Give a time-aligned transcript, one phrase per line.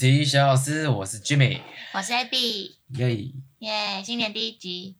[0.00, 1.60] 这是一小老师，我是 Jimmy，
[1.92, 3.34] 我是 Abby，耶。
[3.58, 4.02] 耶！
[4.02, 4.96] 新年第一集。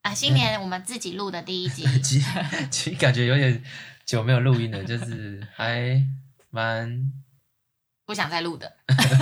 [0.00, 2.20] 啊，新年我们自己录的第一集， 其
[2.68, 3.62] 其实感觉有点
[4.04, 6.04] 久没有录音了，就是还
[6.50, 7.12] 蛮
[8.04, 8.78] 不想再录的，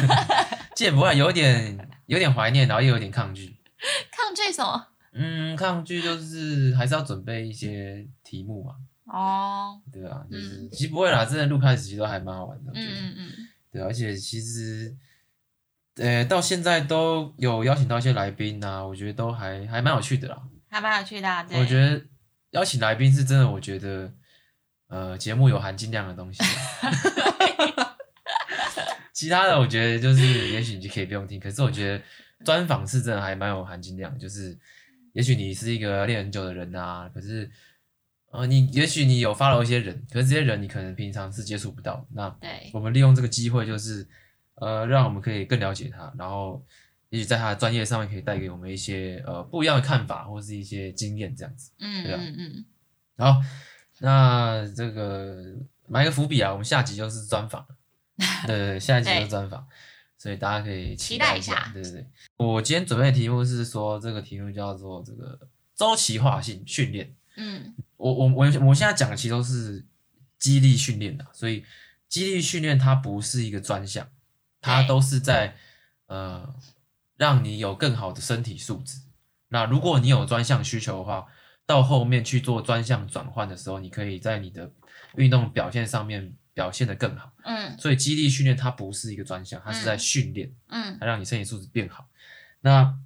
[0.74, 3.58] 其实不会有点有点怀念，然后又有点抗拒，
[4.10, 4.86] 抗拒什么？
[5.12, 8.76] 嗯，抗拒就是还是要准备一些题目嘛。
[9.04, 12.72] 哦，对啊，就是、嗯、其实不会啦，真的录开始其实都还蛮好玩的。
[12.74, 13.32] 嗯嗯嗯，
[13.70, 14.96] 对，而且其实，
[16.00, 20.42] 呃，到现在都有邀请到一些来宾啊，我觉得都还还蛮有趣的啦。
[20.68, 21.60] 还蛮有趣的、啊，对。
[21.60, 22.02] 我觉得
[22.50, 24.12] 邀请来宾是真的，我觉得
[24.88, 26.42] 呃，节目有含金量的东西。
[29.12, 31.38] 其他的我觉得就是，也许你就可以不用听。
[31.38, 32.02] 可是我觉得
[32.44, 34.58] 专访是真的还蛮有含金量，就是
[35.12, 37.50] 也许你是一个练很久的人啊，可是。
[38.32, 42.06] 呃，你也许你有 follow 一些人，可是这些人你可能平常是接触不到。
[42.12, 42.32] 那
[42.72, 44.06] 我们利用这个机会，就是
[44.60, 46.64] 呃，让我们可以更了解他，然后
[47.08, 51.72] 也许在他的专业上面可以带给我们一些呃不一样的看法，或是一些经验这样子。
[51.80, 52.64] 嗯，对啊，嗯嗯。
[53.16, 53.42] 好，
[53.98, 55.56] 那这个
[55.88, 57.66] 埋个伏笔啊，我们下集就是专访。
[58.46, 59.66] 对对，下一集就是专访，
[60.18, 61.52] 所以大家可以期待一下。
[61.52, 65.38] 一下对对对，我今天准备的题目是说，这个题目叫做这个
[65.74, 67.14] 周期化性训练。
[67.36, 67.74] 嗯。
[67.96, 69.84] 我我我我现在讲的其实都是
[70.38, 71.64] 激励训练的，所以
[72.08, 74.08] 激励训练它不是一个专项，
[74.60, 75.56] 它都是在
[76.06, 76.54] 呃
[77.16, 79.00] 让你有更好的身体素质。
[79.48, 81.26] 那如果你有专项需求的话，
[81.66, 84.70] 到后面去做专项转换的时候，你可以在你的
[85.16, 87.32] 运动表现上面表现得更好。
[87.44, 92.08] 嗯，所以肌力训练它不是一个专项，它是在训练，嗯，它让你身体素质变好。
[92.60, 92.98] 那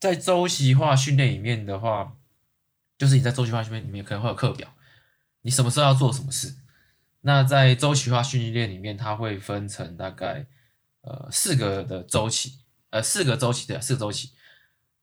[0.00, 2.14] 在周期化训练里面的话。
[2.98, 4.74] 就是你在周期化训练里面可能会有课表，
[5.42, 6.52] 你什么时候要做什么事。
[7.20, 10.44] 那在周期化训练里面，它会分成大概
[11.08, 12.58] 呃四个的周期，
[12.90, 14.32] 呃四个周期的四个周期，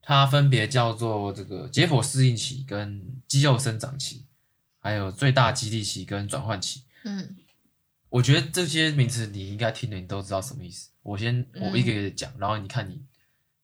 [0.02, 4.26] 它分别叫做这个解剖适应期、跟肌肉生长期，
[4.80, 6.84] 还有最大肌力期跟转换期。
[7.04, 7.36] 嗯，
[8.10, 10.92] 我觉得这些名词你应该听了，你都知道什么意思。
[11.02, 13.02] 我先我一个一个讲，然后你看你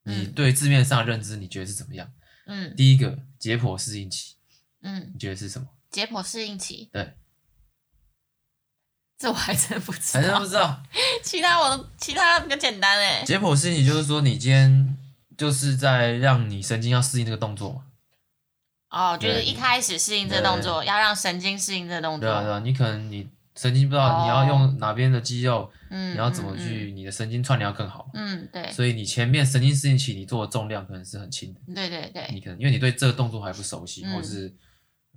[0.04, 2.12] 你对字面上的认知，你觉得是怎么样？
[2.46, 4.34] 嗯，第一个解剖适应期，
[4.80, 5.68] 嗯，你觉得是什么？
[5.90, 7.14] 解剖适应期，对，
[9.22, 10.82] 这我还真不知道，还真不知道。
[11.22, 13.22] 其他我都其他比较简单哎。
[13.24, 14.96] 解剖适应期就是说，你今天
[15.38, 17.82] 就是在让你神经要适应这个动作嘛。
[18.90, 22.28] 哦，就是一开始适应这个动作，要让神经适应这个动作。
[22.28, 23.28] 对啊，对啊，你可能你。
[23.54, 34.50] 神经不知道你要用哪边的肌肉，嗯，你要怎么去，你的神经串联要更好，嗯，对，所以你前面神经适应期你做的重量可能是很轻的，对对对，你可能因为你对这个动作还不熟悉，或是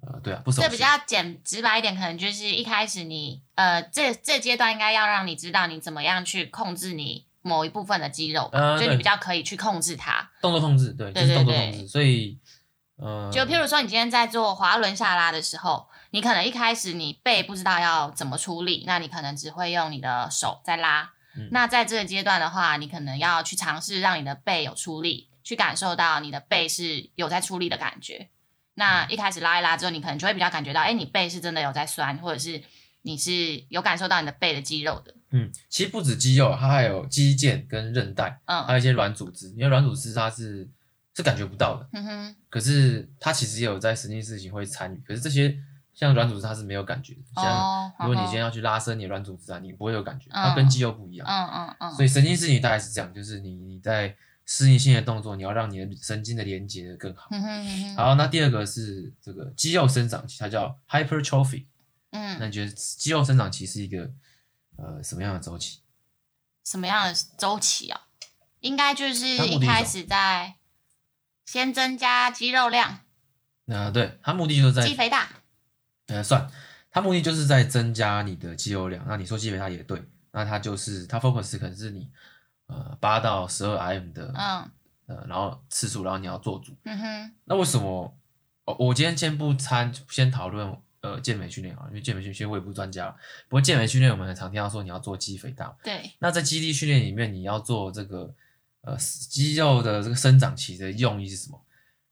[0.05, 0.67] 呃，对啊，不熟悉。
[0.67, 10.29] 这比较简直白一点，可能就是一开始你呃，这这阶段应该要让你知道你怎么样去控制你某一部分的肌肉，所以你比较可以去控制它。
[10.41, 12.37] 动作控制，对，就是动作控制，所以
[12.97, 15.87] 呃，就譬如说你今天在做滑轮下拉的时候。
[16.11, 21.11] 你可能一开始你背不知道要怎么出力，那你可能只会用你的手在拉。
[21.35, 28.29] 嗯、那在这个阶段的话，你可能要去尝试让你的背有出力，去感受到你的背是有在出力的感觉。
[28.75, 32.61] 那一开始拉一拉之后，你可能就会比较感觉到，哎，你背是真的有在酸，或者是
[33.01, 33.31] 你是
[33.69, 35.13] 有感受到你的背的肌肉的。
[35.31, 39.49] 嗯，其实不止肌肉，它还有肌腱跟韧带，嗯，还有一些软组织。
[39.51, 40.69] 因为软组织它是
[41.15, 45.01] 是感觉不到的，嗯哼，可是它其实也有在神经事情会参与。
[45.07, 45.57] 可是这些。
[45.95, 51.25] 像软组织它是没有感觉的，像如果你今天要去拉伸你的软组织啊，你不会有感觉，它跟肌肉不一样。
[51.25, 51.93] 嗯嗯嗯。
[51.93, 54.13] 所以神经事情大概是这样，就是你你在
[54.45, 57.29] 适应性的动作，你要让你的神经的连接的更好。
[57.97, 61.65] 好，那第二个是这个肌肉生长期，它叫 hypertrophy。
[62.11, 62.37] 嗯。
[62.39, 64.11] 那你觉得肌肉生长期是一个
[64.77, 65.79] 呃什么样的周期？
[66.63, 68.01] 什么样的周期啊？
[68.59, 70.55] 应该就是一开始在
[71.45, 73.01] 先增加肌肉量。
[73.65, 75.27] 那对，它目的就是在肌肥大。
[76.07, 76.49] 呃，算，
[76.91, 79.03] 它目的就是在增加你的肌肉量。
[79.07, 82.09] 那你说肌肥大也对，那它就是它 focus 可能是你
[82.67, 84.71] 呃八到十二 RM 的，嗯，
[85.07, 86.75] 呃，然后次数，然后你要做主。
[86.83, 87.31] 嗯哼。
[87.45, 88.17] 那为什么？
[88.65, 93.09] 我我今天先不参，先讨论呃健美训练啊，因为健美训练我也不是专家。
[93.47, 95.75] 不过健美训练我们很常听到说你要做肌肥大。
[95.83, 96.11] 对。
[96.19, 98.33] 那在肌力训练里面，你要做这个
[98.81, 101.61] 呃肌肉的这个生长期的用意是什么？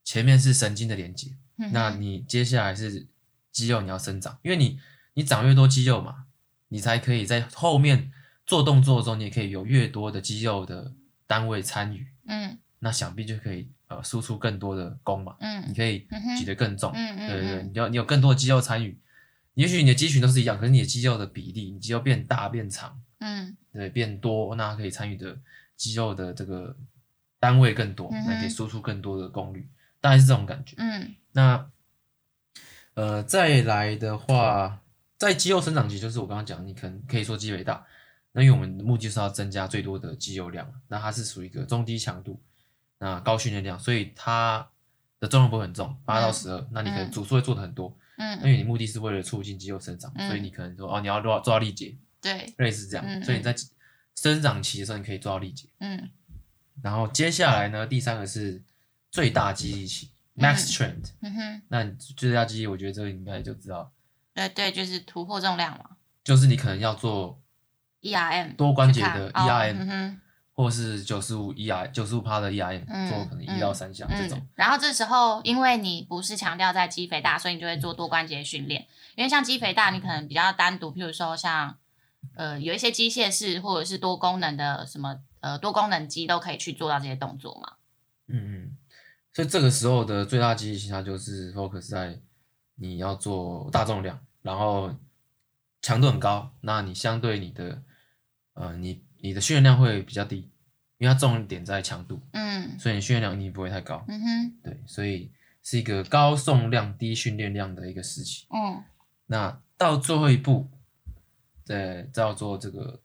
[0.04, 3.06] 前面是神经的连接，嗯、那你接下来是。
[3.54, 4.80] 肌肉你要生长，因为你
[5.12, 6.24] 你长越多肌肉嘛，
[6.70, 8.10] 你才可以在后面
[8.46, 10.92] 做动作的时候，你也可以有越多的肌肉的
[11.26, 12.06] 单位参与。
[12.26, 15.36] 嗯，那想必就可以呃输出更多的功嘛。
[15.40, 16.06] 嗯，你可以
[16.38, 16.92] 举得更重。
[16.94, 18.98] 嗯嗯，对对对，你要你有更多的肌肉参与，
[19.54, 25.38] 也许你的肌群都是一样，可是你的肌肉的比例，你肌肉变大变长，嗯，对，变多，那可以参与的
[25.76, 26.76] 肌肉的这个
[27.38, 29.68] 单位更多，那可以输出更多的功率，
[30.00, 30.74] 大概是这种感觉。
[30.78, 31.70] 嗯，那
[32.94, 34.80] 呃，再来的话，
[35.18, 37.84] 在肌肉生长期，就是我刚刚讲，你可能可以说肌肥大，
[38.34, 42.38] 那因为我们的目的是要增加最多的肌肉量，那它是属于一个中低强度，
[42.98, 44.68] 那高训练量，所以它
[45.18, 53.54] 的重量不会很重，八到十二，那你可能组数会做的很多，嗯，因为你目的是为了促进肌肉生长，嗯、所以你可能说哦，你要做做到力竭，对，类似这样，嗯、所以你在
[54.16, 56.10] 生长期的时候，你可以做到力竭，嗯，
[56.82, 58.62] 然后接下来呢，第三个是
[59.10, 60.10] 最大肌力期。
[60.36, 61.84] Max strength，嗯哼，那
[62.16, 63.92] 最大肌力，我觉得这个应该就知道。
[64.34, 65.90] 对对，就是突破重量嘛。
[66.24, 67.40] 就是你可能要做
[68.04, 70.20] ERM 多关节的 ERM，、哦嗯、
[70.52, 74.48] 或是九十五 ER 九十五趴的 ERM，、嗯、做可能一到三项这种、嗯。
[74.54, 78.86] 然后这时候，因为你不是强调在肌肥大，所以你就会做多关节训练。
[79.16, 81.76] 因为像肌肥大，你可能比较单独，譬如说像
[82.36, 87.72] 呃有一些机械式或者是多功能的什么呃多功能机都可以去做到这些动作嘛。
[88.28, 88.76] 嗯嗯。
[89.32, 92.20] 所以这个时候的最大积极性，它就是 focus 在
[92.76, 94.94] 你要做大重量，然后
[95.82, 97.82] 强度很高，那你相对你的
[98.54, 100.50] 呃你你的训练量会比较低，
[100.98, 105.30] 因为它重点在强度，嗯，所以你训练量一定不会太高，嗯哼，对，所以
[105.62, 108.82] 是一个高重量低训练量的一个时期，嗯，
[109.26, 110.68] 那到最后一步，
[111.66, 113.00] 对，叫做这个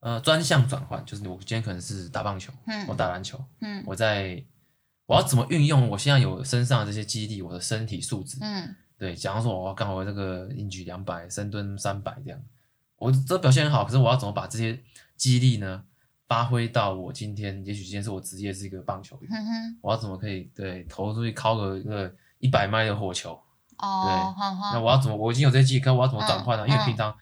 [0.00, 4.44] 呃专项转换，就是我今天可能是打棒球，嗯，我打篮球，嗯，我在。
[5.06, 8.38] 我要怎么运用我现在有身上的这些肌力，我的身体素质？
[8.40, 12.40] 嗯，对，假如说我要刚好这个硬举两百，深蹲三百这样，
[13.02, 14.80] 我这表现很好，可是我要怎么把这些
[15.16, 15.84] 激励呢
[16.28, 17.64] 发挥到我今天？
[17.66, 23.32] 也许今天是我职业是一个棒球员，嗯，我要怎么可以对投出去敲个一个一百迈的火球？
[23.78, 25.16] 哦，对，那我要怎么？
[25.16, 26.64] 我已经有这些肌力，可我要怎么转换呢？
[26.64, 27.12] 嗯、因为平常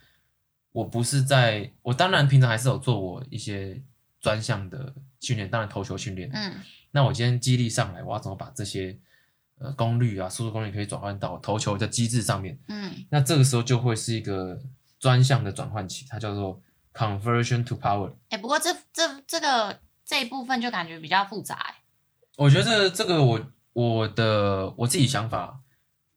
[0.73, 3.82] 我不是在，我当然平常还是有做我一些
[4.21, 6.55] 专项的训练，当然投球训练，嗯。
[6.93, 8.99] 那我今天激励上来，我要怎么把这些
[9.59, 12.59] 呃功率啊、输出功率可以转换到投球的机制上面？
[12.69, 14.61] 嗯，那这个时候就会是一个
[15.00, 16.62] 专项的转换期，它叫做
[16.94, 18.11] conversion to power。
[18.29, 21.75] 哎、欸，不过这这这个这一部分就感觉比较复杂哎。
[22.37, 25.61] 我觉得这个、我我的我自己想法，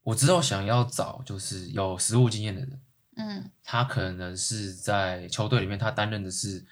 [0.03, 2.81] 我之后想要找就是有实务经验的人，
[3.15, 6.63] 嗯，他可能是在球队里面，他担任的是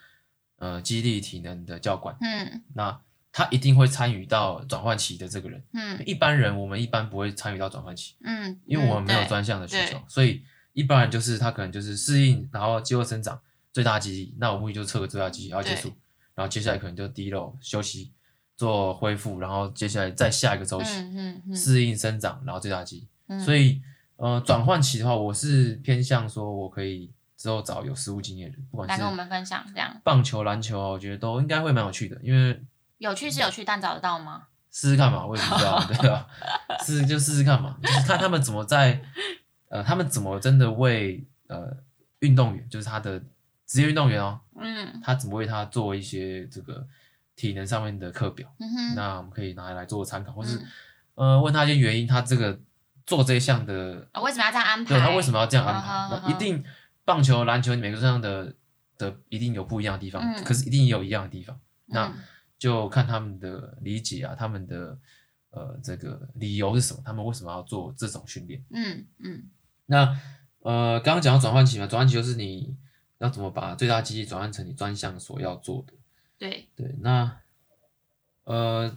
[0.57, 3.01] 呃激励体能的教官，嗯，那。
[3.33, 10.43] 他一定会参与到转换期的这个人，嗯，一般人我们一般不会参与到转换期，嗯，因为我们没有专项的需求，嗯、所以
[10.73, 13.39] 一般人就是他可能就是适应，然后肌肉生长
[13.73, 15.91] 最大肌力，那我目的就是测个最大肌力，然后结束，
[16.35, 18.11] 然后接下来可能就低肉休息
[18.55, 23.07] 做恢复，然后接下来再下一个周期，嗯嗯嗯、适应生长，然后最大肌
[23.43, 23.81] 所以
[24.17, 32.61] 呃转换期的话，我是偏向说我可以之后找有实务经验的人，不管是来跟我们分享这样，棒球、篮球，我觉得都应该会蛮有趣的，因为。
[32.97, 34.43] 有趣是有趣，但找得到吗？
[34.71, 36.27] 试试看嘛，我也不知道，对啊，
[36.85, 39.01] 试就试试看嘛，就是看他们怎么在，
[39.71, 41.75] 呃，他们怎么真的为呃
[42.19, 43.19] 运动员，就是他的
[43.65, 46.85] 职业运动员哦，嗯，他怎么为他做一些这个
[47.35, 50.57] 体能上面的课表，嗯哼，那我们可以拿来做参考，或是、
[51.15, 52.59] 嗯、呃问他一些原因，他这个
[53.05, 54.95] 做这一项的、哦，为什么要这样安排？
[54.95, 56.29] 对他为什么要这样安排？
[56.29, 56.63] 一定
[57.05, 58.53] 棒球、篮球，每个这样的
[58.97, 62.13] 的一定有不一样的地方，嗯、可是一定也有一样的地方，嗯、那。
[62.61, 64.95] 就看他们的理解啊，他们的
[65.49, 67.01] 呃这个理由是什么？
[67.03, 68.63] 他们为什么要做这种训练？
[68.69, 69.43] 嗯嗯。
[69.91, 70.17] 那
[70.59, 72.77] 呃，刚刚讲到转换期嘛，转换期就是你
[73.17, 75.93] 要怎么把最大肌力转换成你专项所要做的。
[76.37, 77.39] 对对，那
[78.45, 78.95] 呃，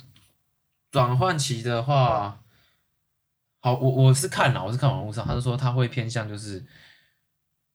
[0.91, 2.43] 转换期的话，
[3.61, 6.65] 好，我我是看了，我是看网络上，他是说他会偏向就是，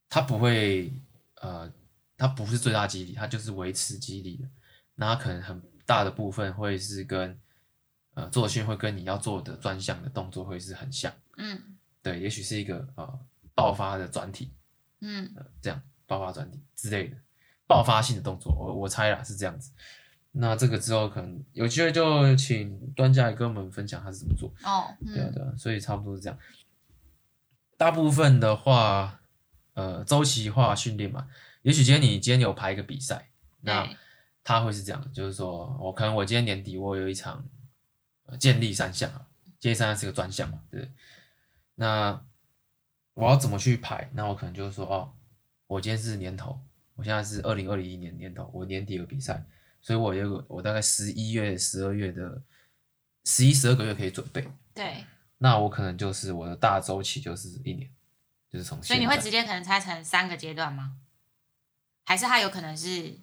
[0.07, 0.93] 他不会
[1.41, 1.71] 呃，
[2.17, 4.47] 他不是最大激励，他就是维持激励的，
[4.95, 5.61] 那他可能很。
[5.89, 7.35] 大的部分会是跟
[8.13, 13.19] 呃做训会跟你要做的专项的动作会是很像，嗯，对，也许是一个呃
[13.53, 14.51] 爆发的转体，
[15.01, 17.17] 嗯、呃，这样爆发转体之类的
[17.67, 19.71] 爆发性的动作，我我猜啦是这样子。
[20.31, 26.37] 那这个之后可能有机会就请端家来跟我们分享他是怎么做哦，嗯、对啊对啊，所以差不多是这样。
[27.77, 29.21] 大部分的话，
[29.73, 31.27] 呃，周期化训练嘛，
[31.61, 33.29] 也许今天你今天有排一个比赛，
[33.61, 33.89] 那。
[34.41, 37.45] 他会是这样，就是说我可能我今天年底我有一场
[38.39, 39.27] 建立三项啊，
[39.59, 40.89] 健力三项是个专项嘛，对。
[41.79, 42.21] 那
[43.13, 44.09] 我要怎么去排？
[44.13, 45.13] 那我可能就是说哦，
[45.65, 46.59] 我今天是年头，
[46.95, 49.41] 我现在是二零二零年年头，我年底有比赛，
[49.81, 52.41] 所以我有个我大概十一月、十二月的
[53.24, 54.45] 十一、十二个月可以准备。
[54.74, 55.05] 对。
[55.38, 57.89] 那我可能就是我的大周期就是一年，
[58.51, 58.83] 就是从。
[58.83, 60.98] 所以你会直接可能拆成三个阶段吗？
[62.03, 63.17] 还是它有可能是？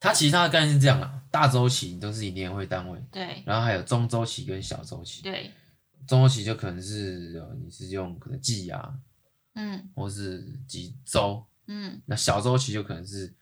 [0.00, 5.50] 它其实它的概念是这样啊，大周期都是以年为单位，对，然后还有中周期跟小周期，对，
[6.06, 8.94] 中周期就可能是你是用可能季啊，
[9.54, 13.34] 嗯，或是几周，嗯，那小周期就可能是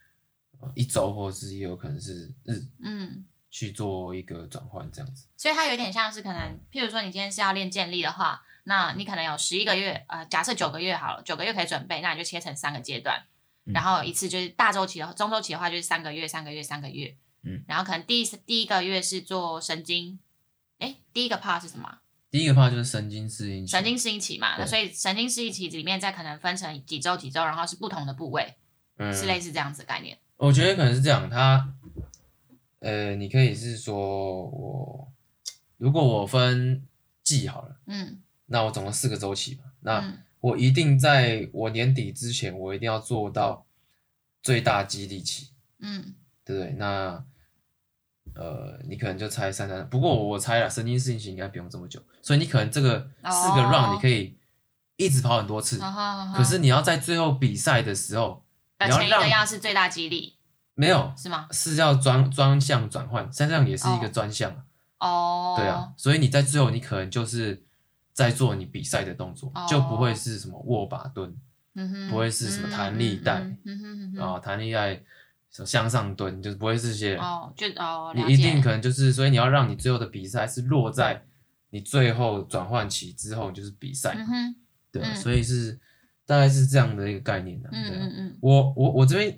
[0.74, 5.26] 一周，或者是也有可能是日，嗯，去做一个转换这样子。
[5.36, 13.24] 所以它有点像是可能，譬如说你今天是要练健力的话，那你可能有十一个月，呃，假设九个月好了，九个月可以准备，那你就切成三个阶段。
[13.64, 17.16] 然后一次就是大周期的，中周期的话就是三个月，三个月，三个月。
[17.42, 20.18] 嗯，然后可能第一第一个月是做神经，
[20.78, 21.98] 哎，第一个 part 是什么？
[22.36, 23.70] 第一个 part 就是神经适应期。
[23.70, 28.54] 神经适应期嘛，那所以神经适应期里面再可能分成几周几周，然后是不同的部位，
[28.98, 30.18] 嗯，是类似这样子的概念。
[30.36, 31.72] 我觉得可能是这样，它，
[32.80, 35.08] 呃，你可以是说我
[35.78, 36.86] 如果我分
[37.22, 40.00] 季好了，嗯，那我总共四个周期嘛，那。
[40.00, 43.66] 嗯我一定在我年底之前，我一定要做到
[44.42, 45.48] 最大肌力期，
[45.80, 46.14] 嗯，
[46.44, 46.72] 对不对？
[46.74, 47.24] 那
[48.34, 54.38] 呃，你可能就猜三三，不过我猜了，神经适应期应该不用这么久，所以你可能这个四个 round 你可以
[54.96, 58.44] 一直跑很多次，哦、可是你要在最后比赛的时候，
[58.78, 60.36] 呃、你要让前一个要是最大肌力，
[60.74, 61.48] 没有是吗？
[61.50, 64.64] 是要专专项转换，三项也是一个专项，
[64.98, 67.62] 哦，对啊，所以你在最后你可能就是。
[68.16, 69.68] 在做你比赛的动作，oh.
[69.68, 71.36] 就不会是什么握把蹲
[71.74, 72.08] ，mm -hmm.
[72.08, 73.46] 不会是什么弹力带
[74.18, 74.98] 啊，弹力带
[75.64, 77.16] 向上蹲，就是不会是这些。
[77.16, 81.24] 哦、oh,，就哦，你一定可能就是，所以你要让你最后的比赛是落在
[81.70, 84.54] 你最后转换期之后就是比赛，mm -hmm.
[84.92, 85.78] 对、嗯，所以是
[86.26, 87.70] 大概是这样的一个概念的、啊。
[87.72, 89.28] 嗯嗯嗯，我我我这边，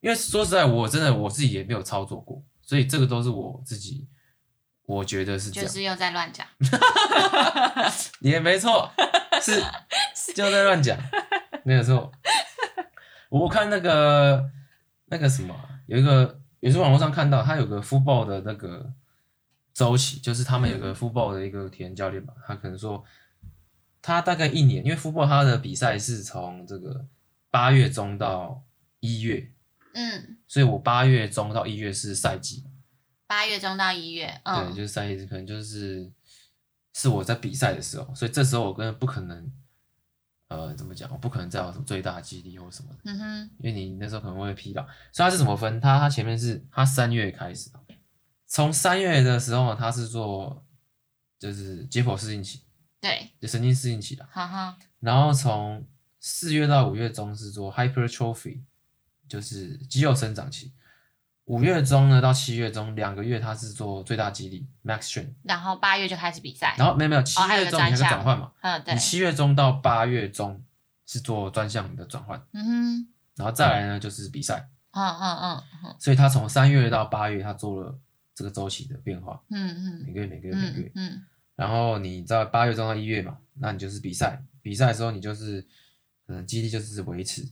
[0.00, 4.06] 因为说实在，我真的我自己也没有操作过，所以这个都是我自己。
[4.88, 6.46] 我觉得是这样，就是又在乱讲，
[8.20, 8.88] 也没错，
[9.42, 9.60] 是
[10.32, 10.96] 就在乱讲，
[11.64, 12.12] 没有错。
[13.28, 14.48] 我看那个
[15.06, 15.54] 那个什么，
[15.86, 18.92] 有一个也是网络上看到，他有个 football 的那个
[19.72, 23.04] 周期，就是他们有个 football 的一个体验教练吧，他可能说
[24.02, 27.06] 他大概一年，因为 football 他的比赛是从这个
[27.50, 28.64] 八月中到
[29.00, 29.52] 一月，
[29.94, 32.64] 嗯，所以我八月中到一月是赛季。
[33.28, 36.10] 八月中到一月，嗯，对，就是赛季，可能就是
[36.94, 39.50] 是我在比赛的时候，所以这时候我根本不可能，
[40.48, 41.10] 呃，怎么讲？
[41.10, 44.82] 我不可能再有什么最大肌力或什么的，嗯哼，因为你那时候可能会疲劳。
[45.12, 45.80] 所以它是怎么分？
[45.80, 47.70] 它它前面是它三月开始，
[48.46, 50.64] 从三月的时候它是做
[51.38, 52.62] 就是解剖适应期，
[53.00, 54.78] 对，就神经适应期的，哈哈。
[55.00, 55.84] 然后从
[56.20, 58.60] 四月到五月中是做 hypertrophy，
[59.28, 60.72] 就是肌肉生长期。
[61.46, 70.60] 五月中呢到七月中两个月，他是做最大激励 max strength，然后八月就开始比赛，然后没有没有七月中你还有个转换嘛，嗯对，你七月中到八月中
[71.06, 77.96] 是做专项的转换，嗯哼，然后再来呢就是比赛，嗯嗯嗯嗯，所以他从三月到八月他做了
[78.34, 81.24] 这个周期的变化，嗯嗯，每个月每个月每个月，嗯，
[81.54, 85.62] 然后你在八月中到一月嘛，那你就是比赛，比赛的时候你就是
[86.26, 87.48] 可能肌力就是维持，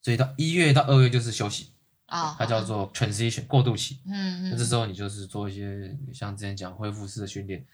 [0.00, 1.71] 所以到一月到二月就是休息。
[2.12, 7.64] 哦，它叫做 transition 过渡期，嗯，那这时候你就是做一些像之前讲恢复式的训练，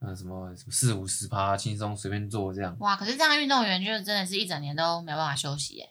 [0.00, 2.76] 嗯，什么什么四五十趴轻松随便做这样。
[2.80, 5.88] 哇，可是这样运动员就是真的是一整年都没办法休息耶。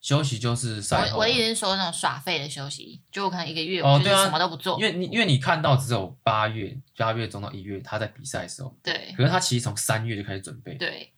[0.00, 1.16] 休息就是赛后。
[1.18, 4.78] 我我一直是说那种耍废的休息，就可能一个月哦，对啊，什么都不做。
[4.78, 11.12] 因为你因为你看到只有八月八月中到一月他在比赛的时候，对，可是他其实从三月就开始准备，对，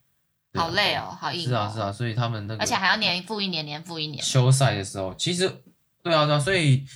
[0.54, 1.46] 好累哦，好硬。
[1.46, 4.24] 是啊是啊，所以他们那个而且还要年复一年，年复一年。
[4.24, 5.62] 休赛的时候，其实。
[6.02, 6.86] 对啊，对啊，所以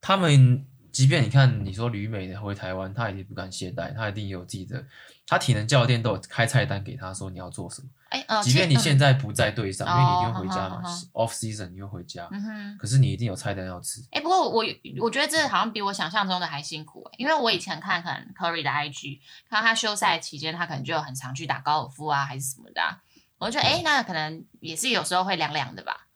[0.00, 4.84] 他们即便你看你说旅美的回台湾，他一定不敢懈怠，他一定有自己的，
[5.26, 7.88] 他体能教练都有开菜单给他说你要做什么。
[8.08, 10.82] 哎，呃，即便你现在不在队上，嗯、因为你一定会回家嘛、
[11.12, 14.00] 哦、，off season 你又回家，嗯哼，可是你一定有菜单要吃。
[14.10, 14.64] 哎，不过我
[15.00, 22.98] 我觉得这好像比我想象中的还辛苦，因为我以前看可能 Curry 的 IG，看到他休赛期间，他可能就很常去打高尔夫啊，还是什么的、啊，
[23.38, 26.08] 我就觉得哎，那可能也是有时候会凉凉的吧。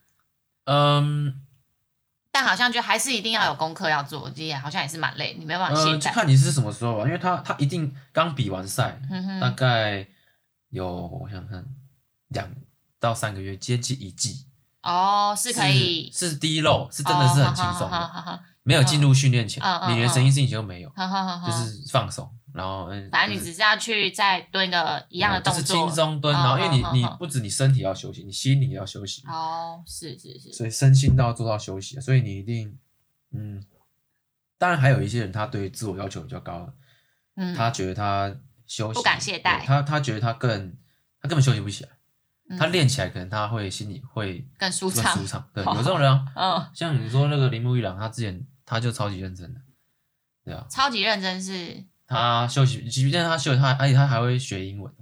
[0.65, 1.43] 嗯。
[2.45, 5.93] 但好像就还是一定要有功课要做，这也好像也是蛮累，你没办法懈怠。
[5.93, 10.07] 呃，就看你是什么时候吧，因为他他一定刚比完赛，嗯，大概
[10.69, 11.65] 有我想看
[12.29, 12.47] 两
[13.01, 14.45] 到三个月，接近一季。
[14.83, 22.31] 哦，是可以，是，是低漏，是真的是很轻松的，哦，没有进入训练前，哦，你连神经适应期都没有，哦，就是放松。
[22.55, 26.33] 然后，嗯，反正你只是要去再蹲个一样的动作，就是轻松蹲。
[26.33, 29.27] 然后，因为你你不止你身体要休息，你心里也要休息。
[29.27, 30.53] 哦，是是是。
[30.53, 32.79] 所以身心都要做到休息，所以你一定，
[33.33, 33.61] 嗯，
[34.57, 36.73] 当然还有一些人他对自我要求比较高，
[37.35, 38.33] 嗯，他觉得他
[38.69, 40.77] 休息不敢懈怠，他他觉得他更
[41.21, 45.45] 他根本休息不起来，他练起来可能他会心里会更舒畅，舒畅。
[45.53, 46.25] 对，有这种人啊。
[46.37, 49.61] 嗯，像你说那个铃木一朗，他之前他就超级认真的，
[50.45, 51.85] 对啊，超级认真是。
[52.07, 54.93] 他休息，即便他休息，他而且他还会学英文，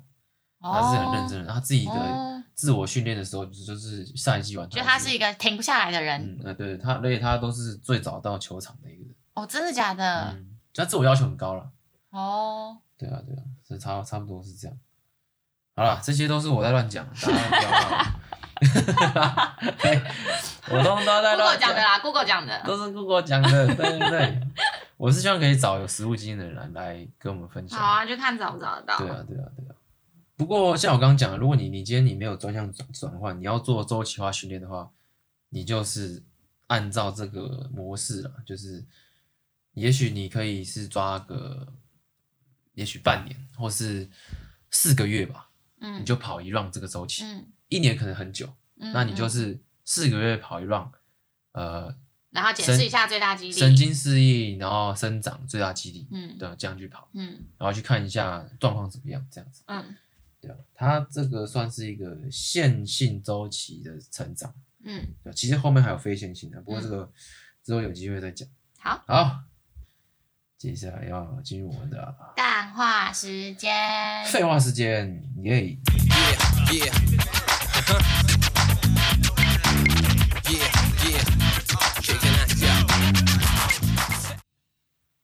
[0.61, 1.53] 他是很认真的。
[1.53, 4.81] 他自己的自我训练的时候，就是上一季完全。
[4.81, 6.39] 就他是一个停不下来的人。
[6.45, 9.15] 嗯，对他，而且他都是最早到球场的一个人。
[9.35, 10.33] 哦，真的假的？
[10.33, 11.71] 嗯，他自我要求很高了。
[12.11, 12.79] 哦。
[12.99, 14.77] 对啊，对啊，是差差不多是这样。
[15.75, 18.21] 好了，这些都是我在乱讲，大家不要骂
[20.71, 20.79] 我。
[20.79, 21.37] 我都都在。
[21.37, 22.63] Google 讲的啦，Google 讲的。
[22.65, 24.41] 都是 Google 讲的，对对对。
[24.97, 27.79] 我是希望可以找有实务经验的人来来跟我们分享。
[27.79, 28.97] 好啊，就看找不找得到。
[28.99, 29.75] 对啊，对啊，对啊。
[30.37, 34.91] 不过像我刚刚讲的，如果你你今天你没有专项转转换，你要做周期化训练的话，
[35.51, 36.23] 你就是
[36.69, 38.85] 按照这个模式了，就是
[39.75, 41.67] 也许你可以是抓个，
[42.75, 44.09] 也许半年或是
[44.71, 45.49] 四个月吧，
[45.81, 48.49] 嗯，你就跑一 round 这个周期，嗯，一年可能很久，
[48.79, 50.91] 嗯，那你就是四个月跑一 round，
[51.53, 51.95] 呃。
[52.31, 59.95] 然后检视一下最大肌力，神经适应，然后生长最大肌力，嗯，对，这样去跑，嗯，然后去看一下状况怎么样，这样子，嗯，
[60.41, 64.51] 对啊，它这个算是一个线性周期的成长，
[64.83, 67.13] 嗯，对，其实后面还有非线性的，不过这个
[67.63, 68.49] 之后有机会再讲。
[68.79, 69.41] 好，好，
[70.57, 75.77] 接下来要进入我们的淡化时间，废话时间，耶。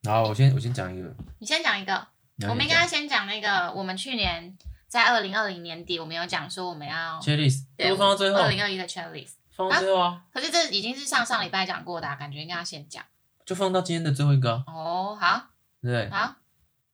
[0.08, 2.08] 好，我先我先讲一个，你先讲一个，
[2.48, 4.56] 我们应该先讲那个，我们去年
[4.86, 10.22] 在二零二零年底，我们有讲说我们要 checklist，都放到最后，二零二一的 checklist 放到最后啊。
[10.32, 13.04] 可是这已经是上上礼拜讲过的，感觉应该要先讲，
[13.44, 14.64] 就放到今天的最后一个。
[14.66, 15.48] 哦，好，
[15.82, 16.36] 对，好，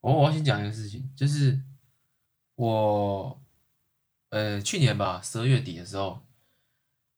[0.01, 1.61] 我我要先讲一个事情，就是
[2.57, 3.41] 我
[4.35, 6.21] 呃去年吧，十二月底的时候，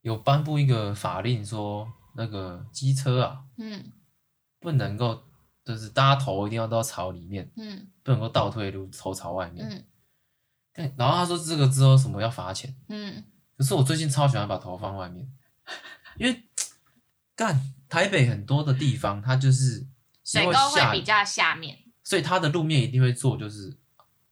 [0.02, 3.92] 有颁布一个法令，说那个机车啊，嗯，
[4.60, 5.24] 不能够。
[5.64, 9.84] 就是大家头一定要都要朝里面，嗯，不能够倒退路，头朝外面，嗯。
[10.72, 13.24] 对，然后他说这个之后什么要罚钱，嗯。
[13.58, 15.28] 可是我最近超喜欢把头放外面，
[16.18, 16.44] 因为
[17.34, 19.88] 干台北很多的地方，它就是
[20.22, 23.76] 水沟会比较下面，所以它的路面一定会做就是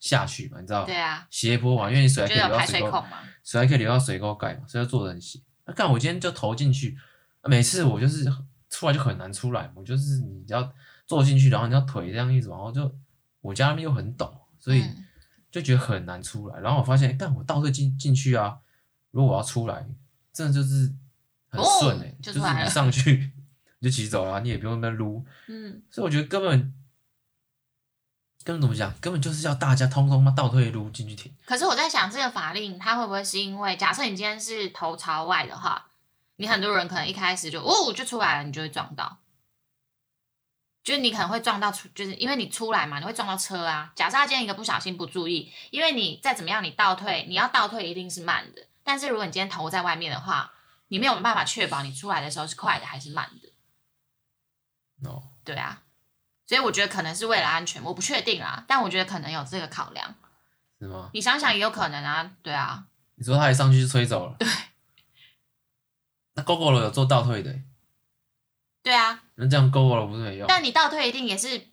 [0.04, 0.84] 下去嘛，你知道？
[0.84, 1.26] 对啊。
[1.30, 5.40] 斜坡嘛，因为你水还可以流到水沟嘛，水还可以流到水沟盖嘛，所以要做的很斜。
[5.66, 6.96] 那干我今天就投进去，
[7.44, 8.24] 每次我就是
[8.68, 10.72] 出来就很难出来，我就是你要。
[11.06, 12.90] 坐进去，然后你要腿这样一直往后，就
[13.42, 14.82] 我家那边又很陡，所以
[15.50, 16.58] 就觉得很难出来。
[16.60, 18.56] 然后我发现，但我倒退进进去啊，
[19.10, 19.86] 如果我要出来，
[20.32, 20.90] 真的就是
[21.50, 23.32] 很顺哎、欸，就是你上去
[23.80, 25.22] 你就骑走了，你也不用那撸。
[25.46, 26.72] 嗯，所以我觉得根本
[28.44, 31.34] 根本怎么讲，根本就是要大家通通嘛倒退路进去停。
[31.46, 35.86] 可是我在想，这个法令它会不会是因为，假设你今天是头朝外的话，
[36.36, 39.18] 你很多人可能一开始就哦就出来了，你就会撞到。
[40.82, 43.90] 就是你可能会撞到出，就是因为你出来嘛，你会撞到车啊。
[43.96, 48.66] 假设他今天一个不小心不注意，因为你再怎么样，你倒退，你要倒退一定是慢的。
[48.82, 50.52] 但是如果你今天头在外面的话，
[50.88, 55.08] 你没有办法确保你出来的时候是快的还是慢的。
[55.08, 55.83] 哦，对啊，
[56.46, 60.14] 所以我觉得可能是为了安全，我不确定啦，但我觉得可能有这个考量。
[60.80, 61.10] 是吗？
[61.14, 62.84] 你想想也有可能啊，对啊。
[63.16, 64.36] 你说他一上去就吹走了？
[64.38, 64.48] 对。
[66.34, 67.54] 那 Gogoro 有做倒退的？
[68.82, 70.46] 对啊，那这样 Gogoro 不是没用？
[70.48, 71.68] 但你倒退一定也是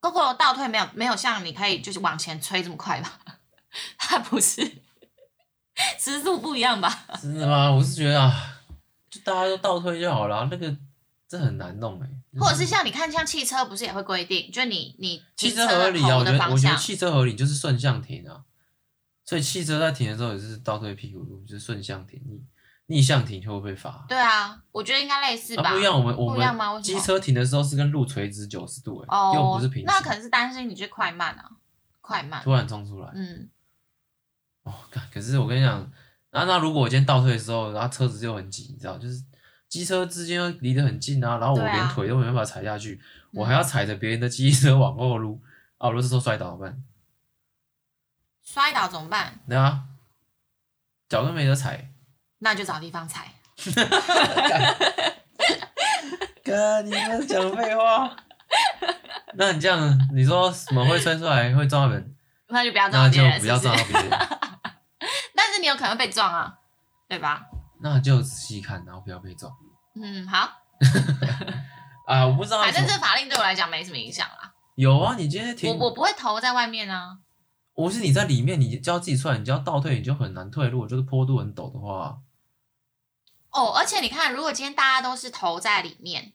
[0.00, 3.18] Gogoro 倒退没有没有像你可以就是往前吹这么快吧？
[3.98, 4.64] 他不是
[5.98, 7.04] 时速不一样吧？
[7.20, 7.70] 真的吗？
[7.70, 8.60] 我是觉得啊，
[9.10, 10.74] 就大家都倒退就好了，那个
[11.32, 12.38] 这很难弄哎、欸。
[12.38, 16.18] 或者是像你看，像汽车不是也会规定，就你你汽车合理啊？
[16.18, 18.44] 我觉得我觉得汽车合理就是顺向停啊，
[19.24, 22.20] 所以汽车在停的时候也是倒退屁股，就是顺向停。
[22.26, 22.44] 逆。
[22.86, 24.04] 逆向停会不会被罚？
[24.06, 25.70] 对啊，我觉得应该类似吧。
[25.70, 29.84] 啊、不一样，我们我们机车停的时候是跟路垂直九十度、欸，哎、哦，又不是平。
[29.86, 31.52] 那可能是担心你去快慢啊，
[32.02, 32.42] 快慢。
[32.42, 33.48] 突然冲出来，嗯。
[34.64, 34.74] 哦，
[35.10, 35.90] 可是我跟你讲，
[36.32, 39.22] 那那如果我今天倒退的时候，然后车子就很挤，你知道，就是
[39.72, 43.00] 机车之间又离得很近啊，然后我连腿都没办法踩下去，啊、
[43.32, 45.40] 我还要踩着别人的机车往后撸，
[45.80, 46.84] 啊，如果这时候摔倒怎么办？
[48.44, 49.40] 摔倒怎么办？
[49.48, 49.84] 对啊，
[51.08, 51.88] 脚都没得踩，
[52.40, 53.32] 那就找地方踩。
[56.44, 58.14] 哥，你们讲废话。
[59.36, 62.14] 那你这样，你说什么会摔出来会撞到人？
[62.48, 64.10] 那就不要撞别人，那就不要撞到别人。
[65.34, 66.58] 但是你有可能被撞啊，
[67.08, 67.46] 对吧？
[67.80, 69.50] 那就仔细看，然后不要被撞。
[69.94, 70.62] 嗯，好。
[72.06, 72.60] 啊，我不知道。
[72.62, 74.52] 反正这法令对我来讲没什么影响啦。
[74.74, 75.70] 有啊，你今天停。
[75.70, 77.18] 我我不会投在外面啊。
[77.74, 80.68] 我是你在里面，你就要自己出来，你就要倒退，你就很难退。
[80.68, 82.18] 如果就是坡度很陡的话，
[83.50, 86.32] 哦，而且你看，如果今天大家都是投在里面，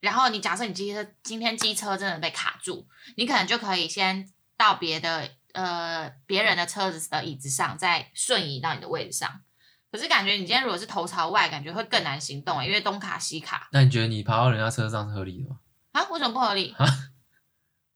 [0.00, 2.86] 然后你假设你机车今天机车真的被卡住，
[3.16, 9.42] 你可能就可以先到别的呃别人的车子的椅子上，再瞬移到你的位置上。
[9.90, 13.68] 可是感觉你今天如果是头朝外，感觉会更难行动，因为东卡西卡。
[13.72, 15.56] 那你觉得你爬到人家车上是合理的吗？
[15.92, 16.06] 啊？
[16.10, 16.74] 为什么不合理？
[16.78, 16.86] 啊？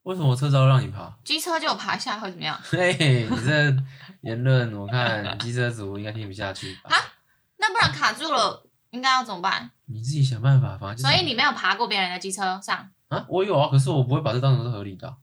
[0.03, 1.17] 为什么我车照让你爬？
[1.25, 2.59] 机车就爬一下会怎么样？
[2.63, 3.77] 嘿嘿，你这
[4.23, 6.91] 言论我看机车族应该听不下去吧？
[6.95, 6.97] 啊？
[7.59, 9.71] 那不然卡住了，应该要怎么办？
[9.87, 10.95] 你自己想办法吧。
[10.97, 12.91] 所以你没有爬过别人的机车上？
[13.09, 15.17] 啊，我有啊，可是我不会把这当成是合理的啊。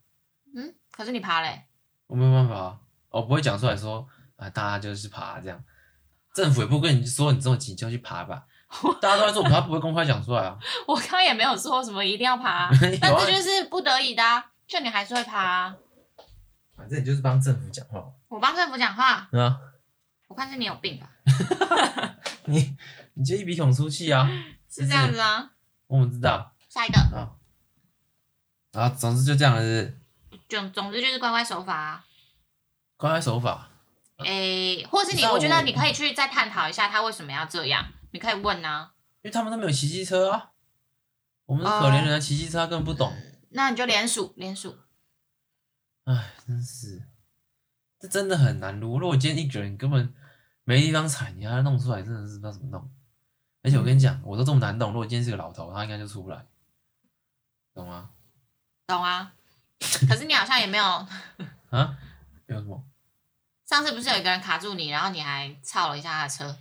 [0.55, 1.65] 嗯，可是你爬嘞？
[2.07, 2.79] 我没有办法啊，
[3.09, 4.07] 我不会讲出来说
[4.37, 5.63] 啊，大家就是爬这样。
[6.33, 8.43] 政府也不会跟你说你这么急就要去爬吧？
[9.01, 10.57] 大家都在做，他不会公开讲出来啊。
[10.87, 12.69] 我刚刚也没有说什么一定要爬，
[13.01, 14.51] 但这就是不得已的啊。
[14.65, 15.75] 就你还是会爬啊？
[16.77, 18.05] 反正你就是帮政府讲话。
[18.29, 19.27] 我帮政府讲话？
[19.33, 19.59] 嗯啊。
[20.29, 21.09] 我看是你有病吧？
[22.45, 22.77] 你
[23.15, 24.25] 你就一鼻孔出气啊？
[24.69, 25.51] 是这样子啊？
[25.87, 26.53] 我们知道。
[26.69, 26.97] 下一个。
[26.97, 27.35] 啊。
[28.71, 29.99] 啊，总之就这样了是。
[30.47, 32.05] 总总之就是乖乖守法啊。
[32.95, 33.67] 乖乖守法。
[34.25, 38.93] 诶、欸，或是你，我觉得你可以去再探讨一下他为什么要这样，你可以问啊。
[39.21, 40.51] 因为他们都没有骑机车啊。
[41.45, 43.13] 我们是可怜人，骑机车他根本不懂。
[43.49, 44.77] 那你就连署，连署。
[46.05, 47.03] 哎，真是，
[47.99, 48.79] 这真的很难。
[48.79, 50.13] 如果我今天一个人根本
[50.63, 52.89] 没地方踩，你还要弄出来，真的是不知道怎么弄。
[53.63, 56.45] 而且我跟你讲，我都这么难弄，如果今天是个老头，他应该就出不来，
[57.73, 58.09] 懂吗？
[58.87, 59.33] 懂啊。
[60.07, 60.83] 可是你好像也没有
[61.69, 61.97] 啊？
[62.47, 62.83] 有什么？
[63.71, 66.57] 上次不是有一个人卡住你，然后你还操了一下他的车？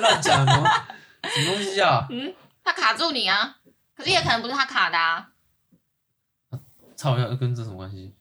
[0.00, 0.66] 乱讲什么？
[1.24, 2.06] 什么东西啊？
[2.08, 3.56] 嗯，他卡住你啊？
[3.94, 5.28] 可是也可能不是他卡的啊。
[6.96, 8.16] 操一下，跟这什么关系？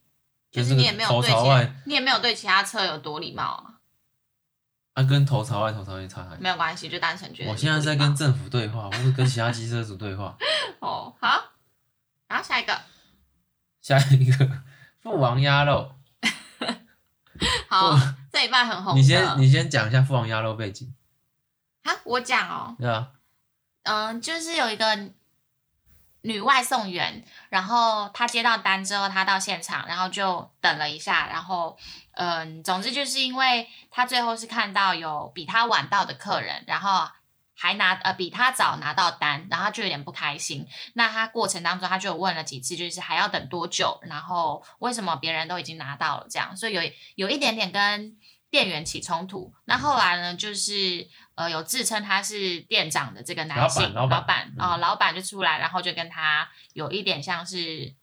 [0.52, 3.80] 就是你也没有对其，你也没有对其他车有多礼貌啊。
[4.96, 6.42] 啊，跟头朝外、头朝内差哪里？
[6.42, 7.52] 没有关系，就单纯觉得。
[7.52, 10.38] 我现在在跟政府对话，不是跟其他机车主对话。
[10.80, 11.42] 哦，好，
[12.28, 12.78] 然后下一个。
[13.82, 14.62] 下一个，
[15.02, 15.94] 父王鸭肉。
[17.70, 17.98] 好，
[18.32, 18.96] 这一半很红。
[18.96, 20.94] 你先，你先讲一下父王鸭肉背景。
[21.84, 22.76] 啊，我讲哦。
[22.80, 23.10] 对啊。
[23.84, 25.10] 嗯，就是有一个。
[26.22, 31.78] 女外送员，然后她接到单之后，她到现场，然后就等了一下，然后，
[32.14, 37.08] 嗯，总之就是因为她最后是看到有比她晚到的客人，然后
[37.58, 40.66] 还拿呃比他早拿到单，然后他就有点不开心。
[40.94, 46.82] 那他过程当中，他就问了几次，就是还要等多久，然后为什么别人都已经拿到了这样，所以有
[47.16, 48.16] 有一点点跟
[48.50, 49.54] 店员起冲突。
[49.66, 51.10] 那后来呢，就是。
[51.38, 57.94] 呃，有自称他是店长的这个男性老板，老板啊、呃，老板就出来，然后就跟他有一点像是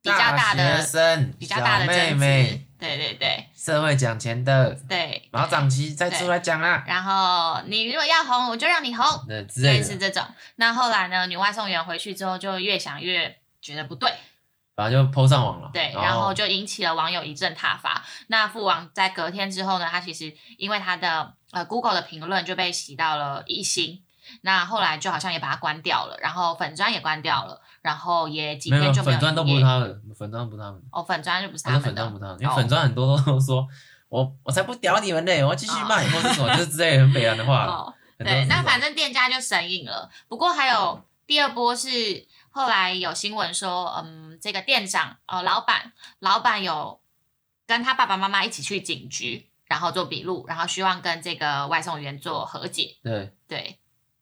[0.00, 6.84] 比较大的、生比较大的妹妹，对对对，社会讲钱的，对，毛长期再出来讲啦。
[6.86, 10.24] 然后你如果要红，我就让你红，对，类似这种。
[10.56, 14.12] 那后来呢，女外送员回去之后，就越想越觉得不对。
[14.76, 18.04] 反正就 PO 上网了，对，然后就引起了网友一阵挞伐。
[18.28, 24.04] 那父王在隔天之后呢，他其实因为他的呃 Google 的评论就被洗到了一星，
[24.42, 29.18] 那后来就好像也把它关掉了，然后粉砖也关掉了，然后也几天就没有。
[29.18, 30.82] 粉砖都不是他的，粉砖不是他们。
[30.92, 31.86] 哦，粉砖就不是他们的。
[31.86, 33.66] 粉砖不是他们，因为粉砖很多都说，哦、
[34.08, 37.66] 我我才不屌你们嘞，我要继续卖，哦、或者什么 就是之类很北洋的话。
[37.66, 40.10] 哦，对，那反正店家就神隐了。
[40.28, 42.26] 不过还有第二波是。
[42.50, 46.98] 后来有新闻说，嗯，这个店长呃，老板，老板有
[47.68, 52.96] 跟他爸爸妈妈一起去警局，然后做笔录，然后希望跟这个外送员做和解。
[53.00, 53.78] 对对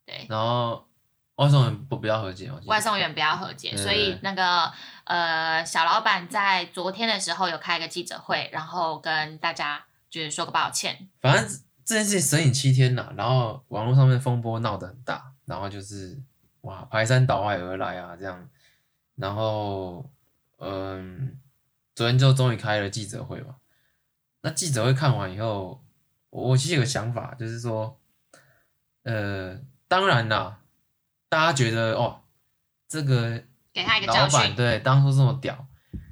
[0.07, 0.27] 对。
[0.31, 0.89] 然后
[1.35, 4.73] 外送员不不要和解，外送员不要和解，所以那个
[5.05, 11.09] 呃小老板在昨天的时候有开一个记者会，然后跟大家就是说个抱歉。
[11.21, 16.23] 反正这件事情神隐七天了，然后网络上面风波闹得很大，然后就是。
[16.63, 18.49] 哇，排山倒海而来啊，这样，
[19.15, 20.11] 然后，
[20.59, 21.39] 嗯，
[21.95, 23.55] 昨天就终于开了记者会嘛。
[24.41, 25.81] 那记者会看完以后，
[26.29, 28.01] 我其实有个想法，就是说，
[29.05, 29.57] 呃，
[29.89, 30.61] 当然啦，
[31.29, 32.23] 大家觉得哦，
[32.89, 35.67] 这个给他一个教训，对，当初这么屌，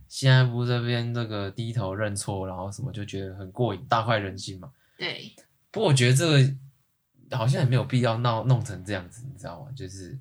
[0.09, 4.71] 现在不是这边这个低头认错，然后什么就觉得很过瘾，大快人心嘛。
[4.97, 5.35] 对。
[5.71, 9.71] 不过我觉得这个好像也没有必要闹弄成这样子，你知道吗？
[9.77, 10.19] 就是。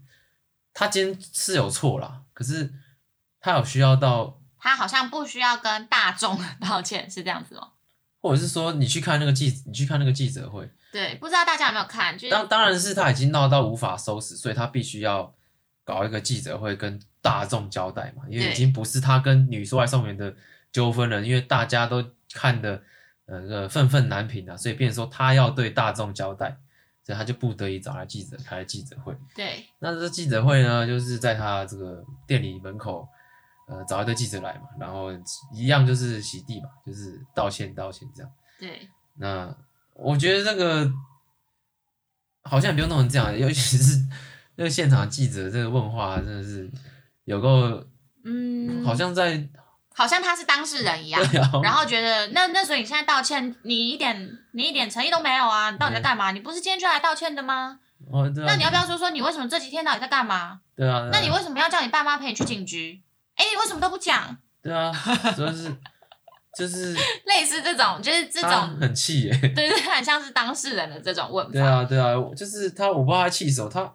[0.76, 2.74] 他今天是有错啦，可是
[3.40, 7.74] 他有需要到，他好像不需要跟大众道歉，是这样子吗？
[8.20, 12.16] 或者是说，你去看那个记，你去看那个记者会，对，不知道大家有没有看？
[12.16, 15.34] 就是、当当然是他已经闹到无法收拾，所以他必须要
[15.84, 20.36] 搞一个记者会跟大众交代嘛，因为已经不是他跟女外送员的
[20.72, 22.80] 纠纷了，因为大家都看的
[23.26, 26.56] 呃这个愤愤难平啊，所以变成说他要对大众交代，
[27.04, 29.18] 所以他就不得已找来记者开记者会。
[29.36, 33.08] 对，那这记者会呢，就是在他这个店里门口，
[33.68, 35.10] 呃，找一堆记者来嘛，然后
[35.54, 38.32] 一样就是洗地嘛，就是道歉道歉这样。
[38.60, 39.56] 对，那
[39.96, 40.92] 我觉得这个
[42.44, 44.00] 好像也不用弄成这样，尤其是
[44.56, 46.70] 那个现场记者这个问话真的是
[47.26, 47.86] 有够，
[48.24, 49.48] 嗯，好像在，
[49.94, 56.32] 好像他是当事人一样，啊、然后觉得那那所以你现在道歉，你一点你一点诚意都没有啊，你到底在干嘛？
[56.32, 57.80] 你不是今天就来道歉的吗？
[58.12, 58.48] 哦，对啊。
[58.48, 60.60] 那你要不要说说你为什么这几天到底在干嘛？
[60.76, 61.00] 对啊。
[61.00, 63.02] 对啊，那你为什么要叫你爸妈陪你去警局？
[63.36, 64.38] 哎，你为什么都不讲？
[64.62, 64.92] 对啊，
[65.36, 65.74] 主要是。
[66.56, 66.94] 就是
[67.26, 71.52] 类似这种，就是这种很气耶， 对对，很像是当事人的这种问法。
[71.52, 73.68] 对啊，对啊，就是他，我不知道他气什么。
[73.70, 73.92] 他，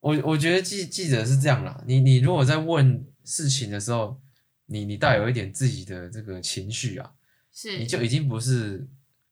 [0.00, 4.20] 我我觉得记记者是这样啦，你你如果在问事情的时候，
[4.66, 7.10] 你你带有一点自己的这个情绪啊，
[7.52, 8.86] 是你就已经不是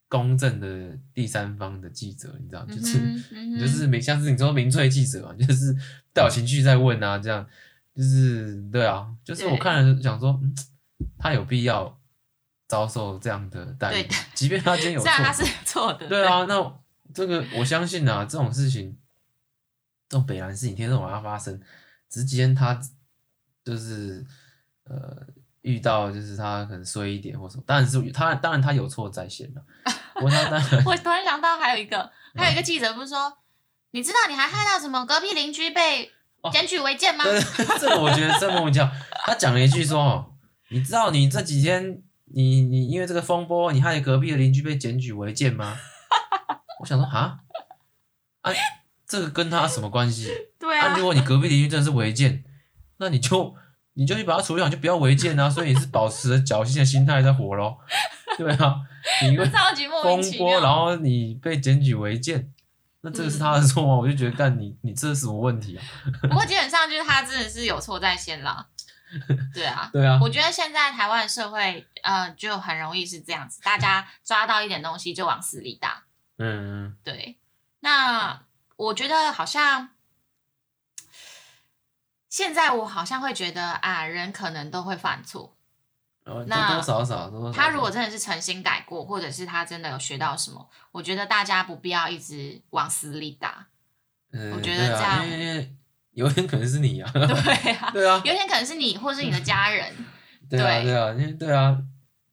[0.08, 2.98] 公正的第三方的记者，你知道，就是、
[3.30, 5.72] 嗯嗯、就是没像是你说民粹记者嘛，就是
[6.12, 7.46] 带有情绪在问啊，这样
[7.94, 10.52] 就是对啊，就是我看了想说，嗯，
[11.18, 11.96] 他有必要。
[12.72, 16.80] 遭受这样的待遇，即便他今天有错， 虽然他是错的，对啊，那
[17.12, 18.96] 这个我相信啊，这种事情，
[20.08, 21.60] 这种北兰事情天天晚上发生，
[22.08, 22.80] 只是今天他
[23.62, 24.24] 就是
[24.84, 25.14] 呃
[25.60, 29.62] 遇到就是他可能衰一点或什么，当然是他当然他有错在先了。
[30.16, 30.30] 我
[30.86, 33.36] 我突然想到还有一个还有一个记者不是说，嗯、
[33.90, 36.10] 你知道你还害到什么隔壁邻居被
[36.50, 37.22] 检举违建吗？
[37.26, 38.90] 哦、这个我觉得这么讲，
[39.26, 40.32] 他讲了一句说哦，
[40.70, 42.02] 你知道你这几天。
[42.34, 45.78] 你你因为这个风波，你害隔壁的邻居被检举违建吗？
[46.80, 47.38] 我想说啊，
[48.40, 48.52] 啊，
[49.06, 50.30] 这个跟他什么关系？
[50.58, 52.44] 对啊，啊，如果你隔壁邻居真的是违建，
[52.98, 53.54] 那你就
[53.94, 55.48] 你就去把它处理好，就不要违建啊。
[55.48, 57.78] 所以你是保持着侥幸的心态在活咯。
[58.38, 58.76] 对啊，
[59.22, 59.44] 你因为
[60.02, 62.50] 风波，然后你被检举违建，
[63.02, 63.96] 那这个是他的错吗？
[63.96, 65.84] 我就觉得干你你这是什么问题啊？
[66.22, 68.66] 不过基本上就是他真的是有错在先啦。
[69.52, 76.04] 对啊，对啊，我觉得现在台湾社会，呃，就很容易是这样子，大家抓到一点东西就往死里打。
[76.38, 77.38] 嗯嗯，对。
[77.80, 78.42] 那
[78.76, 79.90] 我觉得好像
[82.28, 85.56] 现在我好像会觉得啊，人可能都会犯错。
[86.24, 87.60] 哦，那多多少少，多多少少。
[87.60, 93.66] 他如果真的是诚心改过，或者是他真的有学到什么，我觉得大家不必要一直往死里打。
[94.32, 95.76] 嗯，我觉得这样。
[96.14, 99.90] 有点可能是你啊，对啊，对啊，有点可能是你，或是你的家人，
[100.48, 101.78] 对啊，对啊，因为对啊，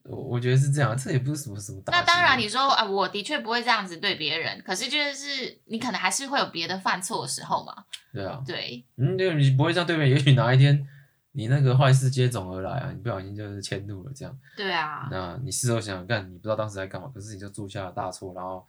[0.04, 1.92] 我我觉得是这样，这也不是什么什么大。
[1.92, 7.74] 那当然，你说啊，我的确不会这样子对别人，可是就是你可能还是会有别的犯错的时候嘛。
[8.12, 10.86] 对啊，对，嗯，对，你不会这样对别人，也许哪一天
[11.32, 14.38] 你那个坏事接踵而来啊，你不小心就是迁怒了这样。
[14.56, 18.66] 对啊，那你事后想想看，你不知道当时在干嘛，可是你就铸下了大错，然后。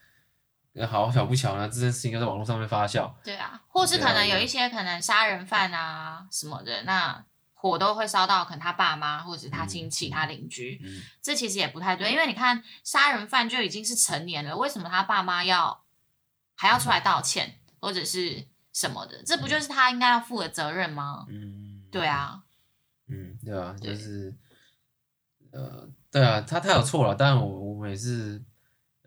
[0.88, 3.12] 好巧不巧呢，这件事情就在网络上面发酵。
[3.23, 15.84] 对啊，或是可能有一些可能杀人犯啊什么的，那火都会烧到可能他爸妈或者是他亲戚、嗯、他邻居、嗯，这其实也不太对，因为你看杀人犯就已经是成年了，为什么他爸妈要
[16.55, 19.21] 还要出来道歉、嗯、或者是什么的？
[19.25, 21.25] 这不就是他应该要负的责任吗？
[21.27, 22.41] 嗯，对啊，
[23.10, 24.34] 嗯，对啊，就是
[25.51, 28.41] 呃，对啊，他他有错了，但我我们也是。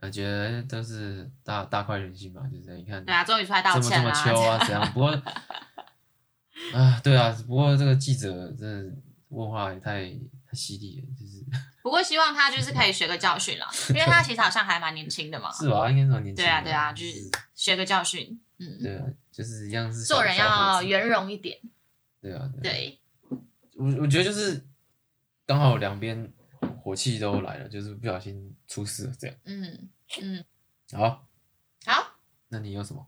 [0.04, 4.92] 我觉得都是大大快人心吧，就是你看，对啊，终于出来道歉了，这么这么秋啊，怎样？
[4.92, 5.08] 不过
[6.74, 8.94] 啊，对啊，不过这个记者真的
[9.28, 10.04] 问话也太
[10.46, 11.42] 太犀利了，就是。
[11.82, 15.52] 不过希望他就是可以学个教训了， 因为他其实好像还蛮年轻的嘛。
[15.56, 15.90] 是吧？
[15.90, 16.44] 应该是蛮年轻。
[16.44, 18.40] 对啊，对啊，就是学个教训。
[18.58, 21.58] 嗯，对啊，就是一样是做人要圆融一点。
[22.20, 22.62] 对啊，对。
[22.62, 23.00] 对
[23.76, 24.64] 我我觉得就是
[25.46, 26.32] 刚好两边
[26.80, 29.36] 火气都来了，就是不小心出事了这样。
[29.44, 29.88] 嗯。
[30.20, 30.44] 嗯，
[30.92, 31.26] 好，
[31.86, 32.06] 好，
[32.48, 33.06] 那你有什么？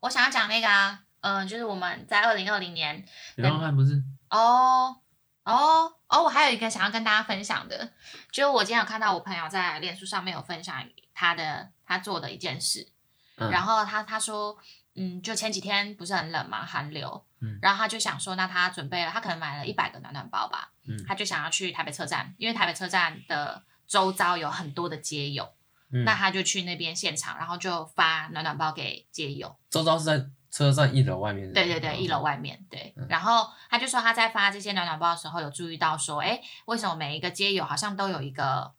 [0.00, 3.04] 我想要讲那个啊，嗯、呃，就是我们在二零二零年，
[3.36, 4.02] 流浪汉不是？
[4.30, 4.96] 哦，
[5.44, 7.92] 哦，哦，我还有一个想要跟大家分享的，
[8.32, 10.82] 就我今天有看到我朋友在脸书上面有分享
[11.14, 12.90] 他的他做的一件事，
[13.36, 14.56] 嗯、然后他他说，
[14.94, 25.52] 嗯，就前几天不是很冷嘛，寒流，嗯，然后他就想说，那他准备了，他可能买了一百个暖暖包吧，嗯，他就想要去台北车站，因为台北车站的周遭有很多的街友。
[25.92, 29.56] 嗯、那他就去那边现场，然后就发暖暖包给街友。
[29.70, 31.52] 周遭是在车站一楼外面。
[31.52, 33.06] 对对对，一楼外面对、嗯。
[33.08, 38.72] 然后他就说他在发这些暖暖包的时候，有注意到说，哎，为什么每一个街友好像都有一个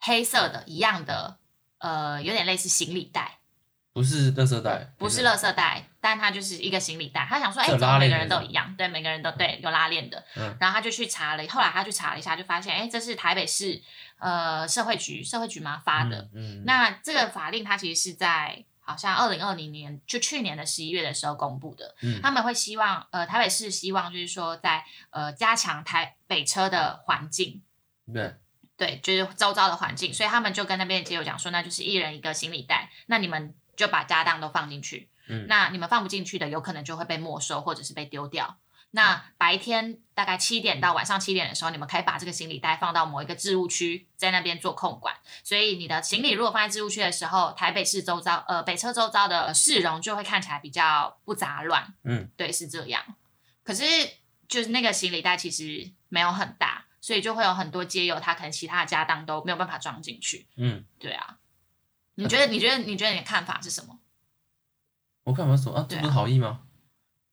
[0.00, 1.38] 黑色的一样的，
[1.78, 3.38] 呃，有点类似行李袋。
[3.94, 7.26] 不是垃圾袋，不是垃圾袋，但它就是一个行李袋。
[7.28, 8.72] 他想说，哎、欸，怎么每个人都一样？
[8.76, 10.24] 对，每个人都对，有拉链的。
[10.36, 10.56] 嗯。
[10.60, 13.82] 然后他就去查了，后来他去查了一下，就发现，哎、欸，这是台北市
[14.18, 16.28] 呃社会局社会局嘛发的。
[16.34, 16.64] 嗯，嗯。
[16.64, 21.94] 那这个法令它其实是在好像二零二零年，就去年的十一月的时候公布的。
[22.02, 22.20] 嗯。
[22.22, 27.62] 他们会希望，呃，台北市希望就是说在，呃加强台北车的环境。
[28.12, 28.34] 对。
[28.76, 33.54] 对，就是周遭的环境，所以他们就跟那边的街友讲说，那就是一人一个行李袋，那你们。
[33.78, 38.58] 就把家当都放进去，嗯，那你们放不进去的，有可能就会被没收或者是被丢掉。
[38.90, 45.14] 那白天大概七点到晚上七点的时候，你们可以把这个行李袋放到某一个置物区，在那边做控管。
[45.44, 51.94] 所以你的行李如果放在置物区的时候，台北市周遭，呃，北车周遭的市容就会看起来比较不杂乱。
[52.04, 53.04] 嗯，对，是这样。
[53.62, 53.84] 可是
[54.48, 60.46] 就是那个行李袋其实没有很大，所以就会有很多街友他可能其他的家当都没有办法装进去。
[60.56, 61.36] 嗯，对啊。
[62.14, 62.46] 你觉得？
[62.46, 62.78] 你觉得？
[62.78, 63.98] 你觉得你的看法是什么？
[65.24, 65.86] 我看什么啊？
[65.86, 66.62] 这不是好意吗？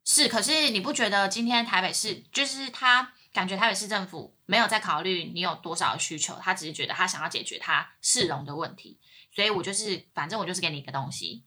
[0.05, 8.99] 是，可是你不觉得今天台北市就是他感觉台北市政府没有在考虑你有多少的需求，他只是觉得他想要解决他市容的问题，
[9.33, 11.43] 所以我就是反正我就是给你一个东西，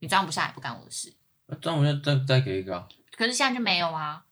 [0.00, 1.14] 你装不下也不干我的事。
[1.60, 2.88] 装不下再再给一个啊？
[3.16, 4.24] 可是现在就没有啊。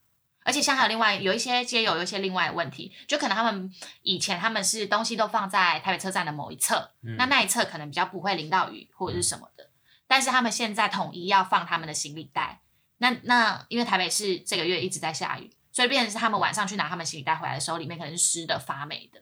[0.43, 3.71] 而且像还有另外有一些街友有一些另外的问题，就可能他们
[4.03, 9.71] 以前他们是东西都放在台北车站的某一侧，嗯、那那一侧可能比较不会淋到雨或者是什么的，嗯、
[10.09, 12.63] 但是他们现在统一要放他们的行李袋，
[13.03, 19.21] 那那因为台北是这个月一直在下雨，所以变成是他们晚上去拿他们行李袋回来的时候，里面可能是湿的发霉的，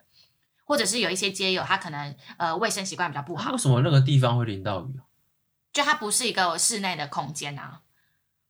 [0.64, 5.00] 或者是有一些街友他可能呃卫生习惯比较不好，为什么那个地方会淋到雨？
[5.72, 7.80] 就它不是一个室内的空间啊。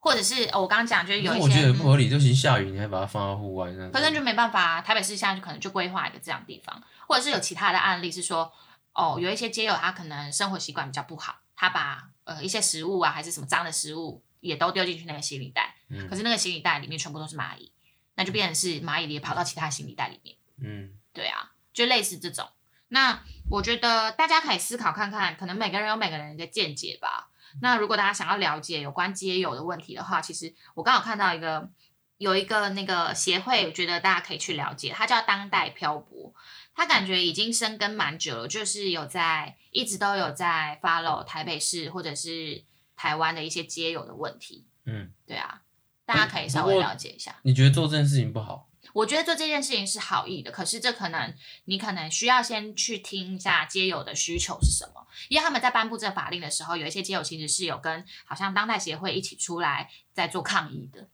[0.00, 4.80] 或者是哦我刚刚讲，就是有一些，我觉得不合理，就行下雨，你还把它放到户外，那可是就没办法啊。
[4.80, 8.50] 台北市现在就可能就规划一个这样的地方，或者是有其他的案例是说，
[8.94, 17.72] 哦，有一些街友他可能生活习惯比较不好，他把呃一些食物啊，还是什么脏的食物也都丢进去那个行李袋，嗯，可是那个行李袋里面全部都是蚂蚁，
[18.14, 22.48] 那就变成是蚂蚁也跑到其他行李袋里面，嗯，对啊，就类似这种。
[22.88, 27.30] 那我觉得大家可以思考看看，可能每个人有每个人的见解吧。
[27.60, 31.70] 那如果大家想要了解有关街友的问题的话，其实我刚好看到一个
[32.16, 36.34] 有一个那个协会，我觉得大家可以去了解，它叫当代漂泊，
[36.74, 42.64] 它感觉已经生根蛮久了，就是有在一直都有在 follow 台北市或者是
[42.98, 44.66] 台湾的一些街友的问题。
[44.84, 45.62] 嗯，对啊，
[46.04, 47.36] 大家可以稍微了解一下。
[47.42, 48.68] 你觉得做这件事情不好？
[48.94, 51.32] 我觉得做这件事情是好意的，可是这可能
[51.66, 61.06] 你可能需要先去听一下街友的需求是什么，因为他们在颁布这个法令的时候，有一些街友其实是有跟好像当代协会一起出来在做抗议的。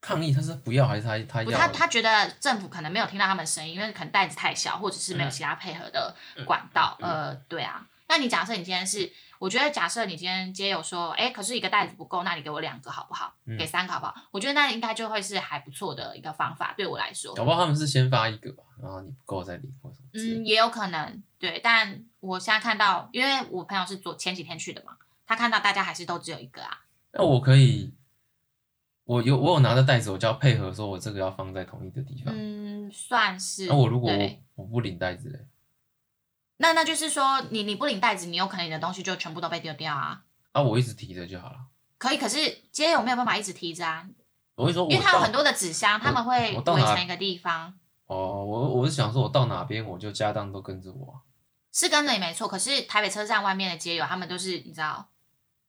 [0.00, 1.58] 抗议他是不要还是他他要？
[1.58, 6.96] 他他觉得政府可能没有听到他们声音，因为可能袋子太小，或者是没有其他配合的管道。
[7.00, 7.86] 嗯嗯、呃，对啊。
[8.08, 13.34] 那你假设你今天是，我觉得假设你今天街友说，哎，可是一个袋子不够，那你给我两个好不好？
[13.46, 14.14] 嗯、给三个好不好？
[14.30, 17.34] 我觉得那应该就会是还不错的一个方法，对我来说。
[17.34, 20.08] 搞不好他们是先发一个吧，然后你不够再领或什么。
[20.14, 21.60] 嗯，也有可能，对。
[21.62, 24.96] 但我现在看到，因为我朋友是昨前几天去的嘛，
[25.26, 26.84] 他看到大家还是都只有一个啊。
[27.12, 27.92] 那我可以，
[29.04, 32.34] 我有我有拿着袋子，我就要配合说，我这个要放在同一个地方。
[32.36, 33.66] 嗯，算是。
[33.66, 35.38] 那我如果我，我不领袋子嘞？
[36.58, 40.22] 那那就是说，你你不领袋子，你有可能你的东西就全部都被丢掉啊。
[40.52, 41.56] 啊，我一直提着就好了。
[41.96, 44.06] 可以，可是街友没有办法一直提着啊。
[44.54, 47.78] 我会说我，因为他有很多的纸箱，他们会围成一个地方。
[48.06, 51.22] 哦，我我是想说，我到哪边我就家当都跟着我。
[51.72, 55.10] 是跟着也没错，可是台北车站外面的街友，他们都是你知道，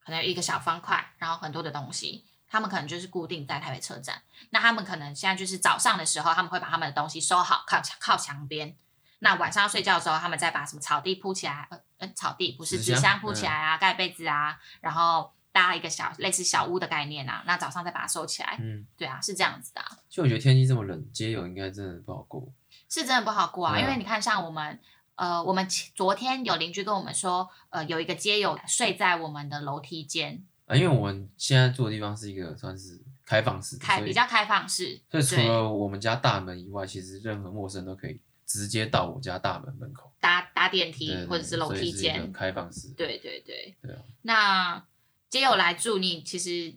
[0.04, 4.23] 可能有一个小方块，然后很多的东西，他们可能就是固定在台北车站。
[4.49, 8.75] 那他们可能现在就是早上的时候，他们会把他们的东西收好，靠墙靠墙边。
[9.19, 17.43] 那晚上要睡觉的时候，他们再把什么草地铺起来，呃，草地不是纸箱铺起来啊，盖被子啊，然后搭一个小类似小屋的概念啊。
[17.45, 19.82] 那早上再把它收起来，嗯，对啊，是这样子的。
[20.10, 22.47] 就我觉得天气这么冷，街友应该真的不好过。
[22.88, 24.79] 是真的不好过啊，因为你看，像我们，
[25.15, 30.43] 呃，我们昨天有邻居跟我们说，呃，有一个街友睡在我们的楼梯间。
[30.65, 38.22] 啊，因为我们现在住的地方是一个算是开放式，开比较开放式，所以除了我们家大门以外，其实任何陌生都可以。
[38.50, 42.89] 直接到我家大门门口，搭搭电梯或者是楼梯间，开放式。
[42.97, 44.02] 对对对，对啊。
[44.24, 44.84] 那
[45.30, 46.74] 街友来住，你其实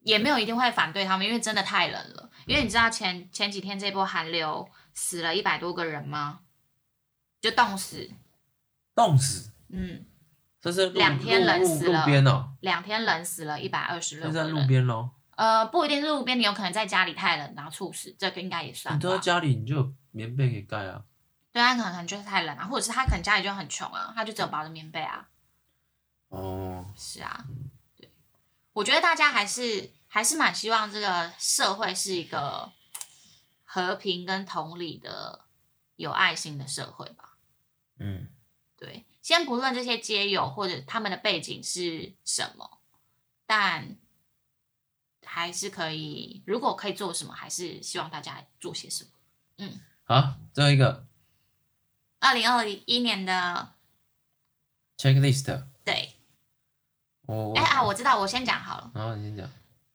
[0.00, 2.30] 也没有一定会反对他们，因为真的太冷了。
[2.46, 6.40] 因为你知道前前几天这波寒流死了一百多个人吗？
[7.42, 8.10] 就冻死，
[8.94, 9.50] 冻死。
[9.68, 10.06] 嗯，
[10.62, 14.46] 这是两天冷死了，路边哦，两天冷死了一百二十六个人。
[14.46, 15.10] 在路边喽？
[15.36, 18.94] 呃，不一定是路边，你有可能在家里太冷然后猝死，这个应该也算。
[18.94, 19.92] 你都在家里，你就。
[20.16, 21.02] 棉被可以盖啊，
[21.50, 25.28] 对啊，可能就是太冷啊，或者是他可能家里就很穷啊，他就只有薄的棉被啊。
[26.28, 27.44] 哦，是啊，
[27.96, 28.08] 对，
[28.72, 32.70] 我觉得大家还是还是蛮希望这个社会是一个
[33.64, 35.46] 和平跟同理的
[35.96, 37.36] 有爱心的社会吧。
[37.98, 38.28] 嗯，
[38.76, 42.78] 对，先不论这些街友或者他们的背景是什么，
[43.46, 43.96] 但
[45.34, 49.10] 还是可以，如果可以做什么，还是希望大家做些什么。
[49.58, 51.08] 嗯，好，最后一个，
[52.20, 53.74] 二零二一年的
[54.96, 56.12] checklist，对。
[57.22, 58.92] 我，哎啊，我知道，我先讲好了。
[58.94, 59.50] 好，你先讲。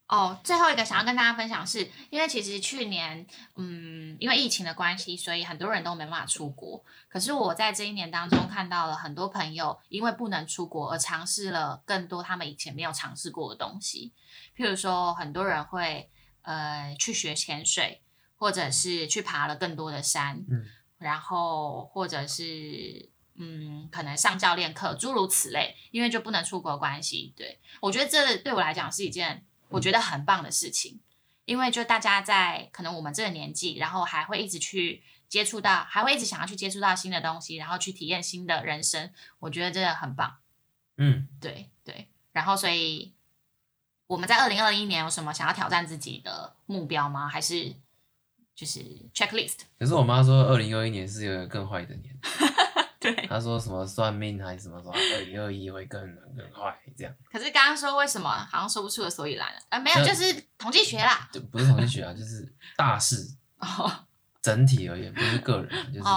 [0.09, 6.83] 哦，最后一个想要跟大家分享是，因为其实去年，嗯，因为疫情的关系，所以很多人都没办法出国。
[7.07, 14.11] 可是我在这一年当中看到了很多朋友，因为不能出国而尝试了更多他们以前没有尝试过的东西。
[14.57, 16.09] 譬如说，很多人会
[16.41, 18.01] 呃去学潜水，
[18.35, 20.65] 或者是去爬了更多的山，嗯，
[20.97, 23.11] 然后或者是。
[23.41, 27.33] 嗯，可能上教练课，诸如此类，因为就不能出国关系。
[27.37, 30.99] 对，我觉得这对我来讲是一件我觉得很棒的事情，
[31.45, 40.37] 因为就大家在可能我们这个年纪，然后还会一直去接触到，还会一直想要去接触到新的东西，然后去体验新的人生，我觉得真的很棒。
[40.97, 42.09] 嗯，对对。
[42.31, 43.13] 然后，所以
[44.07, 47.27] 我们在二零二一年有什么想要挑战自己的目标吗？
[47.27, 47.73] 还是
[48.55, 48.79] 就是
[49.13, 49.59] checklist？
[49.77, 52.19] 可是我妈说，二零二一年是一个更坏的年。
[53.01, 56.01] 对，他说什么算命还是什么什么，二零二一会更
[56.35, 57.13] 更坏这样。
[57.31, 59.59] 可是刚刚说为什么好像说不出个所以然了？
[59.69, 61.29] 啊，没有，就是统计学啦。
[61.31, 63.35] 就不是统计学啊，就是大事。
[63.59, 64.05] 哦。
[64.41, 66.07] 整体而言，不是个人， 就是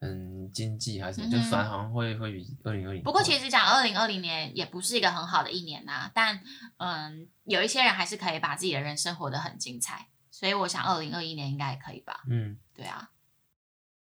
[0.00, 3.02] 嗯，经济还是什么，就反正好像会会比二零二零。
[3.02, 6.38] 不过其实讲二零二零年也不是一个很好的一年呐，但
[6.76, 12.22] 嗯，有一些人还是可以把自己的人生活得很精彩，所以我想二零二一年应该也可以吧。
[12.28, 13.08] 嗯，对啊。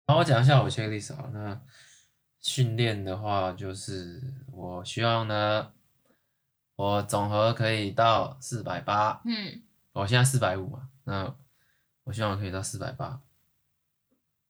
[0.06, 1.30] 好，我讲一下我 checklist 啊。
[1.34, 1.62] 那
[2.42, 5.72] 训练的话，就是我希望呢，
[6.76, 9.22] 我总和可以到四百八。
[9.24, 11.34] 嗯，我现在四百五嘛，那
[12.04, 13.22] 我希望可以到四百八。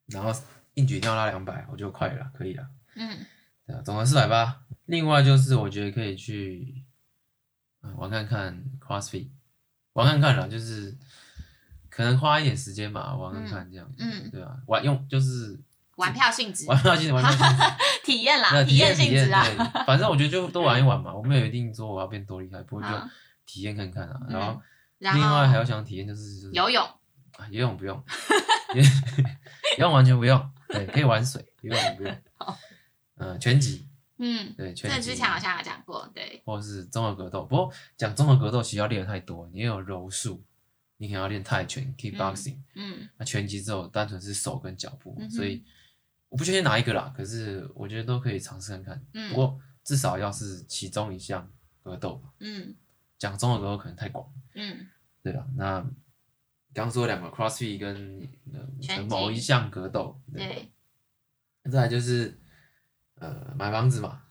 [0.08, 0.32] 然后
[0.74, 2.68] 硬举跳拉两百，我就快了，可以了。
[2.96, 3.20] 嗯，
[3.68, 4.66] 对啊，总和四百八。
[4.86, 6.84] 另外就是我觉得可以去
[7.96, 9.30] 玩看看 CrossFit，
[9.94, 10.98] 玩看看啦，就是。
[11.96, 14.58] 可能花一点时间吧，玩玩看这样，嗯，对吧？
[14.66, 15.60] 玩用就是
[15.98, 17.64] 玩票性质，玩票性质，玩票性质，
[18.04, 19.46] 体验啦，体验性质啊。
[19.86, 22.90] 反正我觉得就多玩一玩嘛，我没有一定说我要变多厉害，不过就
[23.46, 24.20] 体验看看啊。
[24.28, 24.60] 然后
[24.98, 26.84] 另外还有想体验就是游泳，
[27.52, 28.04] 游泳不用，
[28.74, 32.16] 游泳完全不用，对，可以玩水，游泳不用。
[33.18, 33.88] 嗯，拳击，
[34.18, 35.12] 嗯，对，拳击。
[35.12, 36.42] 之前好像有讲过，对。
[36.44, 40.44] 或者是综合格斗，不过讲综合格斗其实要练的太多，你也有柔术。
[41.04, 45.62] 你可能要练泰拳 （kickboxing），嗯，那拳击之后单纯是手跟脚步，嗯、所以
[46.30, 49.06] 我不确定哪一个啦，可是我觉得都可以尝试看看。
[49.14, 51.52] 嗯，不过至少要是其中一项
[51.84, 52.30] 格斗吧。
[52.40, 52.74] 嗯，
[53.18, 54.26] 讲综合格斗可能太广。
[54.56, 54.88] 嗯，
[55.22, 55.46] 对吧？
[55.58, 55.82] 那
[56.74, 60.72] 刚刚说两个 CrossFit 跟呃某一项格斗，对。
[61.70, 62.40] 再来就是
[63.16, 64.22] 呃买房子嘛。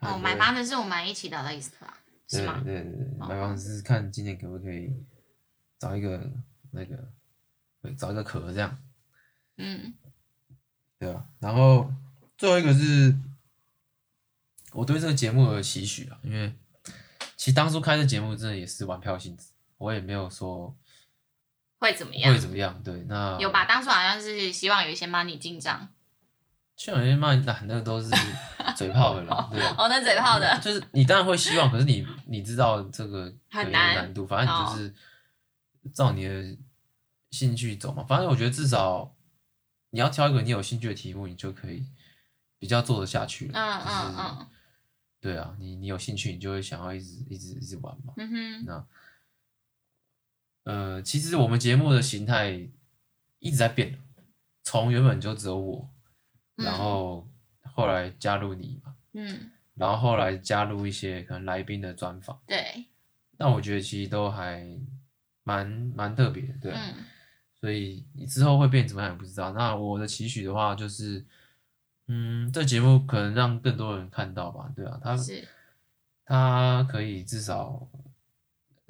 [0.00, 1.96] 哦，买房子是我们一起的 list 吧？
[2.28, 2.60] 是吗？
[2.62, 4.92] 对对对，买房子是看今年可不可以。
[5.82, 6.20] 找一个
[6.70, 6.96] 那个，
[7.82, 8.78] 对，找一个壳这样，
[9.56, 9.92] 嗯，
[10.96, 11.26] 对吧？
[11.40, 11.92] 然后
[12.38, 13.12] 最后一个是，
[14.70, 16.54] 我对这个节目有期许啊，因为
[17.36, 20.72] 其实当初开这节目真的也是玩票性质，我也没有说
[21.80, 22.80] 会怎么样，会怎么样？
[22.84, 23.64] 对，那有吧？
[23.64, 25.88] 当初好像是希望有一些 money 进账，
[26.76, 28.08] 希望有些 money，那那个都是
[28.78, 29.74] 嘴炮的啦，对吧？
[29.76, 34.94] 哦，那嘴炮的，就是你当然会希望，可是你你知道这个很难难度，反正你就是。
[35.90, 36.56] 照你的
[37.30, 39.16] 兴趣走嘛，反正我觉得至少
[39.90, 41.84] 你要挑一个你有兴趣的题目，你就可以
[42.58, 43.58] 比较做得下去了。
[43.58, 44.46] 嗯嗯嗯。
[45.20, 48.14] 对啊，你你有兴趣，你就会想要一直一直一直玩嘛。
[48.16, 48.64] 嗯哼。
[48.64, 48.86] 那
[50.64, 52.68] 呃，其实我们节目的形态
[53.38, 53.98] 一直在变，
[54.62, 55.90] 从原本就只有我，
[56.56, 57.28] 然后
[57.74, 58.96] 后来加入你嘛。
[59.14, 59.50] 嗯。
[59.74, 62.40] 然后后来加入一些可能来宾的专访。
[62.46, 62.86] 对。
[63.38, 64.64] 那我觉得其实都还。
[65.44, 65.66] 蛮
[65.96, 66.74] 蛮特别的，对、
[67.60, 69.52] 所以你之后会变怎么样也不知道。
[69.52, 71.24] 那我的期许的话，就是，
[72.06, 75.48] 嗯，这节目可能让更多人看到吧，对啊，他是
[76.24, 77.88] 他可以至少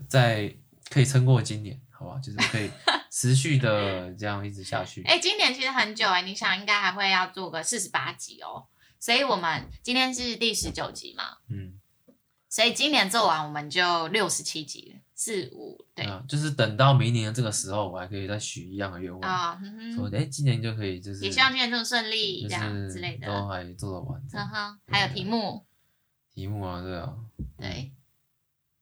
[0.09, 0.55] 在
[0.91, 2.71] 可以撑过今年，好吧，就是可以
[3.11, 5.03] 持续的这样一直下去。
[5.05, 8.67] 哎、欸，今年其实很久哎，你想应该还会要做个四十八集哦，
[8.99, 11.81] 所以我们今天是第十九集嘛，嗯，
[12.49, 15.01] 所以今年做完我们就六十七集了。
[15.15, 24.21] 四五对、啊，就是等到明年的这个时候，我还可以再许一样的愿望啊，嗯、说哎、欸，今年就可以，就是也希望今年这么顺利，这样之类的，都还做得完。
[24.33, 25.67] 嗯哼，还有题目，
[26.35, 27.15] 题目啊，对啊，
[27.59, 27.93] 对，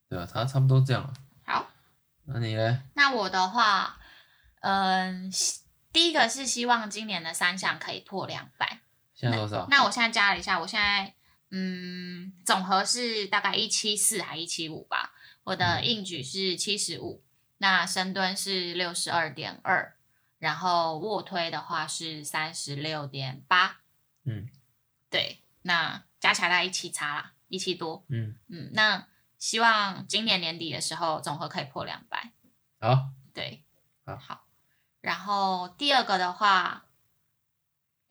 [0.09, 1.15] 对啊，差差不多这样。
[1.45, 1.69] 好，
[2.25, 2.83] 那你呢？
[2.95, 3.99] 那我的话，
[4.61, 5.31] 嗯、呃，
[5.93, 8.81] 第一个是希望今年的三项可以破两百。
[9.15, 9.67] 现在多少？
[9.69, 11.13] 那我现在加了一下，我现在
[11.51, 15.13] 嗯，总和是大概一七四还一七五吧。
[15.45, 17.23] 我的硬举是七十五，
[17.59, 19.97] 那深蹲是六十二点二，
[20.39, 23.81] 然后卧推的话是三十六点八。
[24.25, 24.49] 嗯，
[25.09, 28.05] 对，那加起来大概一七差啦，一七多。
[28.09, 29.07] 嗯嗯，那
[29.39, 32.33] 希望今年年底的时候总和可以破两百。
[32.79, 33.65] 好，对，
[34.05, 34.47] 好，好。
[35.01, 36.85] 然后第二个的话，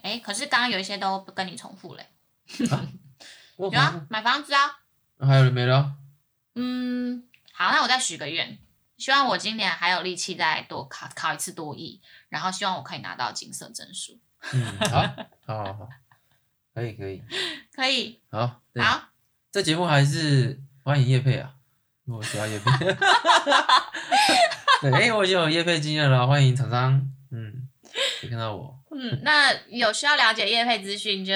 [0.01, 2.09] 哎，可是刚刚有一些都跟你重复嘞。
[2.71, 2.89] 啊、
[3.57, 4.79] 有啊，买房子啊。
[5.19, 5.95] 还有没了？
[6.61, 8.57] 嗯，好，那我再许个愿，
[8.97, 14.19] 希望我今年还有力气再多考考一次多艺，然后希望我可以拿到金色证书。
[14.53, 15.01] 嗯，好，
[15.45, 15.89] 好好好，
[16.73, 17.21] 可以可以
[17.71, 19.09] 可以，好，好，
[19.51, 21.53] 这节目还是欢迎叶佩啊，
[22.03, 22.85] 如果需要业配，
[24.81, 27.69] 对，哎，我已经有叶配经验了，欢迎厂商，嗯，
[28.19, 31.33] 可以看到我，嗯，那有需要了解叶配资讯就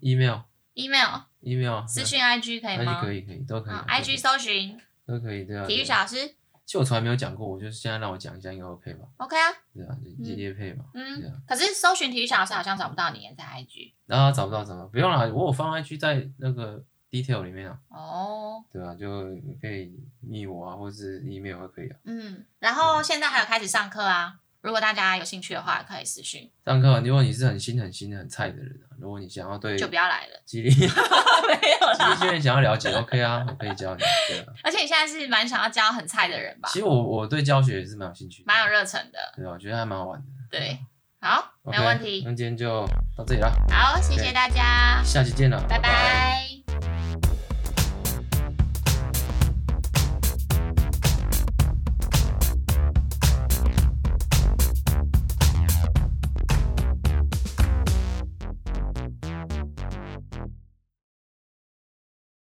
[0.00, 3.00] email，email，email，email 私讯 IG 可以吗？
[3.00, 6.34] 可以可以都可以，IG 搜寻都可以，对啊，体育小老师。
[6.64, 10.84] 其实我从来没有讲过，我就是现在让我讲一下，应该 OK 吧？OK 啊，对啊，就直接配嘛。
[10.94, 13.92] 嗯，可是搜寻体育小老师好像找不到你，在 IG。
[14.06, 14.86] 然后找不到什么？
[14.86, 17.78] 不用了，我有放 IG 在那个 detail 里面啊。
[17.88, 18.64] 哦。
[18.72, 21.96] 对啊，就你可以密我啊，或是 email 都可以啊。
[22.04, 26.48] 嗯，然后现在还有开始上课啊，如果大家有兴趣的话，可以私讯。
[26.64, 30.40] 上课，如果你是很新、很新、很菜的人，如果你想要对，就不要来了。
[30.46, 34.02] 激励， 没有激励训练想要了解，OK 啊，我可以教你。
[34.28, 34.46] 对啊。
[34.62, 36.68] 而且你现在是蛮想要教很菜的人吧？
[36.72, 39.18] 其实我我对教学也是蛮有兴趣，蛮有热忱的。
[39.36, 40.26] 对啊，我觉得还蛮好玩的。
[40.48, 40.78] 对，
[41.20, 42.22] 好，没有问题。
[42.24, 42.86] 那今天就
[43.16, 43.52] 到这里了。
[43.68, 46.91] 好，谢谢大家，下期见了，拜拜。